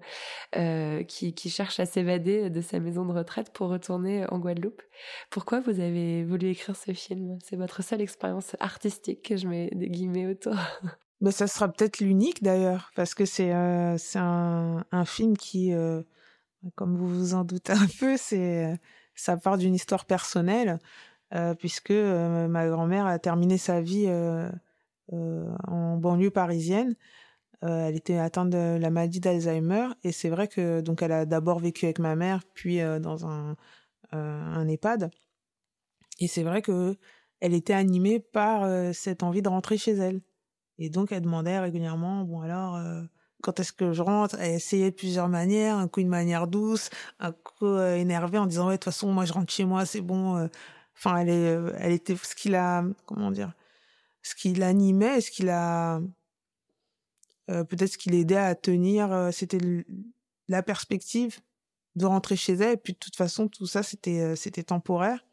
[1.07, 4.81] qui, qui cherche à s'évader de sa maison de retraite pour retourner en Guadeloupe.
[5.29, 7.37] Pourquoi vous avez voulu écrire ce film?
[7.43, 10.55] C'est votre seule expérience artistique que je mets des guillemets autour.
[11.21, 16.01] Ben, ça sera peut-être l'unique d'ailleurs, parce que c'est euh, un, un, film qui, euh,
[16.75, 18.79] comme vous vous en doutez un peu, c'est
[19.15, 20.79] ça part d'une histoire personnelle,
[21.33, 24.49] euh, puisque euh, ma grand-mère a terminé sa vie euh,
[25.67, 26.95] en banlieue parisienne.
[27.61, 31.59] elle était atteinte de la maladie d'Alzheimer, et c'est vrai que donc elle a d'abord
[31.59, 33.55] vécu avec ma mère, puis dans un,
[34.11, 35.11] un EHPAD.
[36.19, 36.97] Et c'est vrai que
[37.39, 40.21] elle était animée par cette envie de rentrer chez elle.
[40.83, 43.03] Et donc, elle demandait régulièrement, bon alors, euh,
[43.43, 44.35] quand est-ce que je rentre?
[44.39, 48.47] Elle essayait de plusieurs manières, un coup une manière douce, un coup euh, énervée en
[48.47, 50.37] disant, ouais, de toute façon, moi, je rentre chez moi, c'est bon.
[50.37, 50.47] Euh.
[50.97, 53.53] Enfin, elle, est, elle était ce qui l'a, comment dire,
[54.23, 56.01] ce qui l'animait, ce qui l'a,
[57.47, 59.59] peut-être ce qui l'aidait à tenir, c'était
[60.47, 61.39] la perspective
[61.95, 62.73] de rentrer chez elle.
[62.73, 65.23] Et puis, de toute façon, tout ça, c'était, c'était temporaire.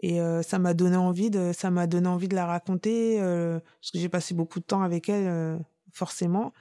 [0.00, 3.60] Et euh, ça m'a donné envie de, ça m'a donné envie de la raconter euh,
[3.60, 5.58] parce que j'ai passé beaucoup de temps avec elle, euh,
[5.92, 6.52] forcément.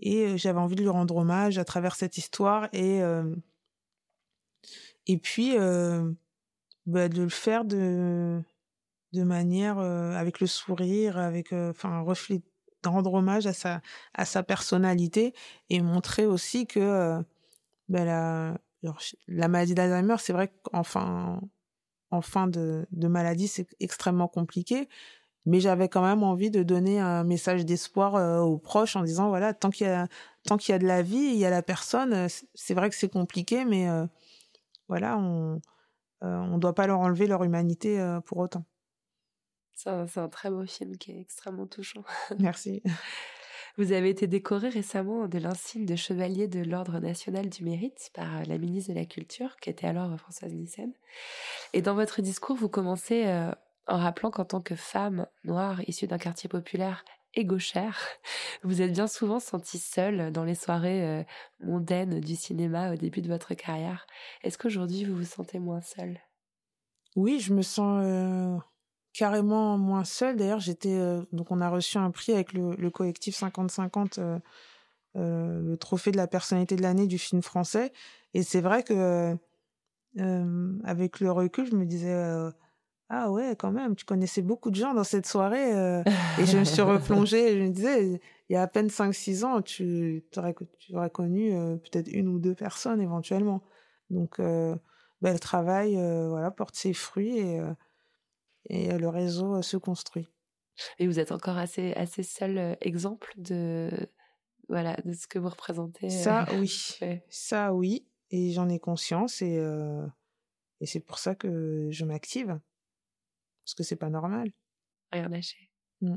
[0.00, 3.00] Et j'avais envie de lui rendre hommage à travers cette histoire et
[5.06, 5.56] et puis
[6.86, 8.40] bah, de le faire de
[9.12, 12.42] de manière avec le sourire, avec enfin reflet,
[12.82, 13.80] de rendre hommage à sa
[14.14, 15.32] à sa personnalité
[15.70, 17.22] et montrer aussi que
[17.88, 18.58] bah, la
[19.28, 21.40] la maladie d'Alzheimer, c'est vrai qu'enfin
[22.14, 24.88] en fin de, maladie, c'est extrêmement compliqué.
[25.46, 29.28] Mais j'avais quand même envie de donner un message d'espoir euh, aux proches en disant
[29.28, 30.08] voilà tant qu'il y a
[30.46, 32.14] tant qu'il y a de la vie, il y a la personne.
[32.14, 34.06] Euh, c'est vrai que c'est compliqué, mais euh,
[34.88, 35.60] voilà, on
[36.22, 38.64] on doit pas leur enlever leur humanité pour autant.
[39.74, 42.02] C'est un, très beau film qui est extrêmement touchant.
[42.38, 42.82] Merci.
[43.76, 48.36] Vous avez été décoré récemment de l'insigne de chevalier de l'Ordre national du mérite par
[48.36, 50.92] euh, la ministre de la Culture, qui était alors Françoise Nissen.
[51.72, 53.50] Et dans votre discours, vous commencez euh,
[53.88, 57.04] en rappelant qu'en tant que femme noire issue d'un quartier populaire
[57.34, 57.98] et gauchère,
[58.62, 61.24] vous êtes bien souvent sentie seule dans les soirées euh,
[61.58, 64.06] mondaines du cinéma au début de votre carrière.
[64.44, 66.20] Est-ce qu'aujourd'hui vous vous sentez moins seule?
[67.16, 68.04] Oui, je me sens
[69.14, 70.36] carrément moins seule.
[70.36, 74.38] D'ailleurs, j'étais euh, donc on a reçu un prix avec le, le collectif 50-50, euh,
[75.16, 77.92] euh, le trophée de la personnalité de l'année du film français.
[78.34, 79.36] Et c'est vrai que
[80.84, 82.14] avec le recul, je me disais
[83.08, 85.70] ah ouais quand même, tu connaissais beaucoup de gens dans cette soirée.
[86.38, 87.52] et je me suis replongée.
[87.52, 91.10] Et je me disais il y a à peine 5-6 ans, tu aurais, tu aurais
[91.10, 91.50] connu
[91.82, 93.62] peut-être une ou deux personnes éventuellement.
[94.10, 95.94] Donc le travail
[96.28, 97.60] voilà porte ses fruits et
[98.66, 100.28] et le réseau se construit.
[100.98, 103.90] Et vous êtes encore assez assez seul exemple de
[104.68, 106.10] voilà de ce que vous représentez.
[106.10, 106.98] Ça oui,
[107.28, 109.62] ça oui, et j'en ai conscience et
[110.80, 112.58] et c'est pour ça que je m'active
[113.64, 114.50] parce que c'est pas normal.
[115.12, 115.70] Rien lâcher.
[116.00, 116.16] Mmh.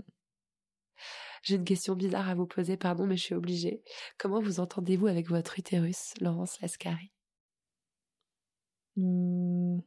[1.43, 3.81] J'ai une question bizarre à vous poser, pardon, mais je suis obligée.
[4.17, 7.11] Comment vous entendez-vous avec votre utérus, Laurence Lascari?
[8.97, 9.79] Mmh,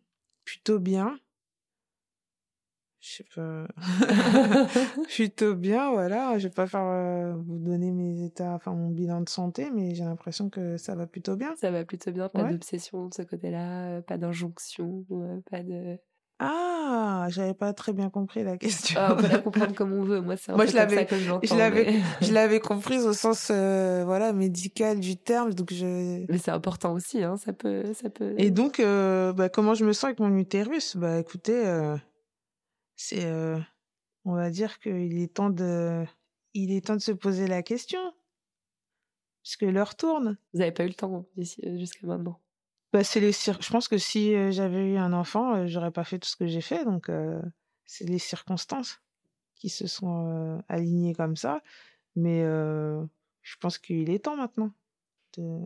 [0.44, 1.18] Plutôt bien
[3.00, 3.66] je sais pas
[5.08, 9.22] plutôt bien voilà je vais pas faire euh, vous donner mes états enfin mon bilan
[9.22, 12.44] de santé mais j'ai l'impression que ça va plutôt bien ça va plutôt bien pas
[12.44, 15.98] d'obsession de ce côté-là euh, pas d'injonction euh, pas de
[16.42, 18.98] ah, j'avais pas très bien compris la question.
[18.98, 20.22] Ah, on peut la comprendre comme on veut.
[20.22, 21.06] Moi, c'est Moi, je l'avais.
[21.42, 25.52] Je l'avais, je l'avais comprise au sens, voilà, médical du terme.
[25.52, 26.24] Donc je.
[26.30, 27.36] Mais c'est important aussi, hein.
[27.36, 28.32] Ça peut, ça peut.
[28.38, 30.96] Et donc, bah, comment je me sens avec mon utérus?
[30.96, 31.62] Bah, écoutez,
[33.00, 33.26] c'est,
[34.24, 36.04] on va dire qu'il est temps de,
[36.52, 38.00] il est temps de se poser la question.
[39.42, 40.36] Puisque l'heure tourne.
[40.52, 42.38] Vous n'avez pas eu le temps jusqu'à maintenant?
[42.92, 43.60] Bah, c'est les cir...
[43.62, 46.60] Je pense que si j'avais eu un enfant, j'aurais pas fait tout ce que j'ai
[46.60, 46.84] fait.
[46.84, 47.10] Donc,
[47.86, 49.00] c'est les circonstances
[49.54, 51.62] qui se sont alignées comme ça.
[52.16, 54.72] Mais je pense qu'il est temps maintenant
[55.38, 55.60] de,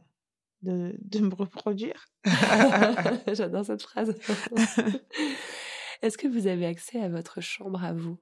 [0.62, 2.06] de, de me reproduire.
[3.32, 4.16] J'adore cette phrase.
[6.04, 8.18] Est-ce que vous avez accès à votre chambre à vous?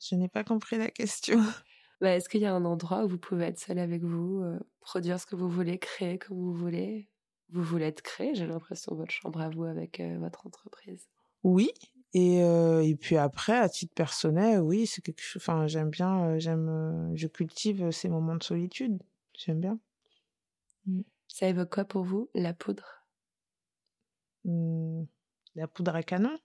[0.00, 1.38] Je n'ai pas compris la question.
[2.00, 4.42] Bah, Est-ce qu'il y a un endroit où vous pouvez être seul avec vous,
[4.80, 7.08] produire ce que vous voulez, créer comme vous voulez?
[7.50, 11.06] Vous voulez être créé, j'ai l'impression, votre chambre à vous avec votre entreprise.
[11.44, 11.70] Oui,
[12.14, 15.42] et, et puis après, à titre personnel, oui, c'est quelque chose.
[15.42, 18.98] Enfin, j'aime bien, j'aime, je cultive ces moments de solitude.
[19.38, 19.78] J'aime bien.
[20.86, 21.02] Mmh.
[21.28, 22.99] Ça évoque quoi pour vous, la poudre?
[24.44, 25.04] Mmh,
[25.54, 26.36] La poudre à canon.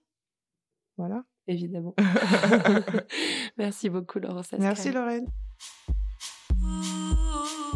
[0.96, 1.24] Voilà.
[1.46, 1.94] Évidemment.
[3.56, 4.62] Merci beaucoup, Laurence Lascari.
[4.62, 5.26] Merci, Lorraine.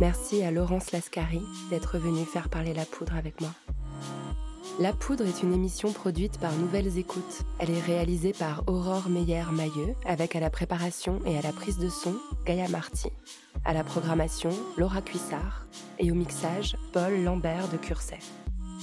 [0.00, 3.50] Merci à Laurence Lascari d'être venue faire parler la poudre avec moi.
[4.78, 7.42] La Poudre est une émission produite par Nouvelles Écoutes.
[7.58, 11.90] Elle est réalisée par Aurore Meyer-Mailleux, avec à la préparation et à la prise de
[11.90, 12.16] son
[12.46, 13.10] Gaïa Marty.
[13.66, 14.48] À la programmation,
[14.78, 15.66] Laura Cuissard.
[15.98, 18.20] Et au mixage, Paul Lambert de Curset.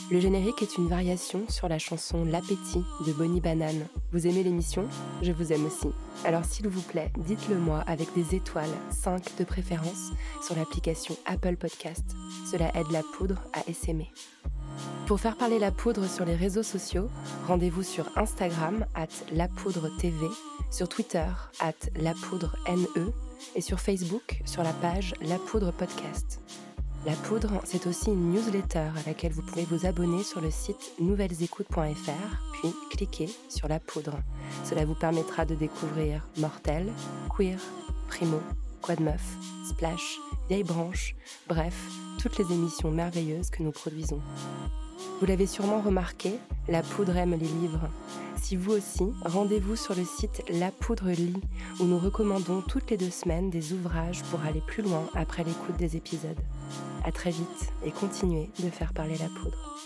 [0.09, 3.87] Le générique est une variation sur la chanson L'appétit de Bonnie Banane.
[4.13, 4.87] Vous aimez l'émission?
[5.21, 5.89] Je vous aime aussi.
[6.23, 11.57] Alors s'il vous plaît, dites-le moi avec des étoiles, 5 de préférence, sur l'application Apple
[11.57, 12.05] Podcast.
[12.49, 14.09] Cela aide la poudre à essaimer.
[15.07, 17.09] Pour faire parler la poudre sur les réseaux sociaux,
[17.45, 20.27] rendez-vous sur Instagram at lapoudre.tv,
[20.71, 21.27] sur Twitter
[21.59, 23.11] at lapoudre.ne
[23.55, 26.39] et sur Facebook sur la page La Poudre Podcast.
[27.07, 30.91] La Poudre, c'est aussi une newsletter à laquelle vous pouvez vous abonner sur le site
[30.99, 34.17] nouvellesécoutes.fr, puis cliquer sur La Poudre.
[34.65, 36.91] Cela vous permettra de découvrir Mortel,
[37.33, 37.59] Queer,
[38.09, 38.41] Primo,
[38.81, 39.23] Quad Meuf,
[39.69, 41.15] Splash, Vieille Branche,
[41.47, 41.73] bref,
[42.21, 44.19] toutes les émissions merveilleuses que nous produisons.
[45.21, 46.33] Vous l'avez sûrement remarqué,
[46.67, 47.87] La Poudre aime les livres.
[48.35, 51.41] Si vous aussi, rendez-vous sur le site La Poudre Lit,
[51.79, 55.77] où nous recommandons toutes les deux semaines des ouvrages pour aller plus loin après l'écoute
[55.77, 56.41] des épisodes.
[57.03, 59.78] À très vite et continuez de faire parler la poudre.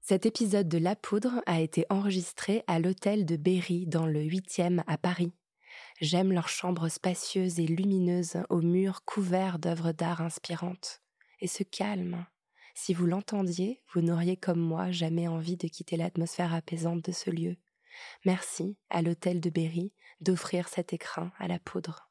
[0.00, 4.82] Cet épisode de La Poudre a été enregistré à l'hôtel de Berry dans le 8e
[4.86, 5.32] à Paris.
[6.00, 11.02] J'aime leurs chambres spacieuses et lumineuses aux murs couverts d'œuvres d'art inspirantes.
[11.40, 12.24] Et ce calme.
[12.74, 17.28] Si vous l'entendiez, vous n'auriez comme moi jamais envie de quitter l'atmosphère apaisante de ce
[17.30, 17.56] lieu.
[18.24, 22.07] Merci à l'hôtel de Berry d'offrir cet écrin à la poudre.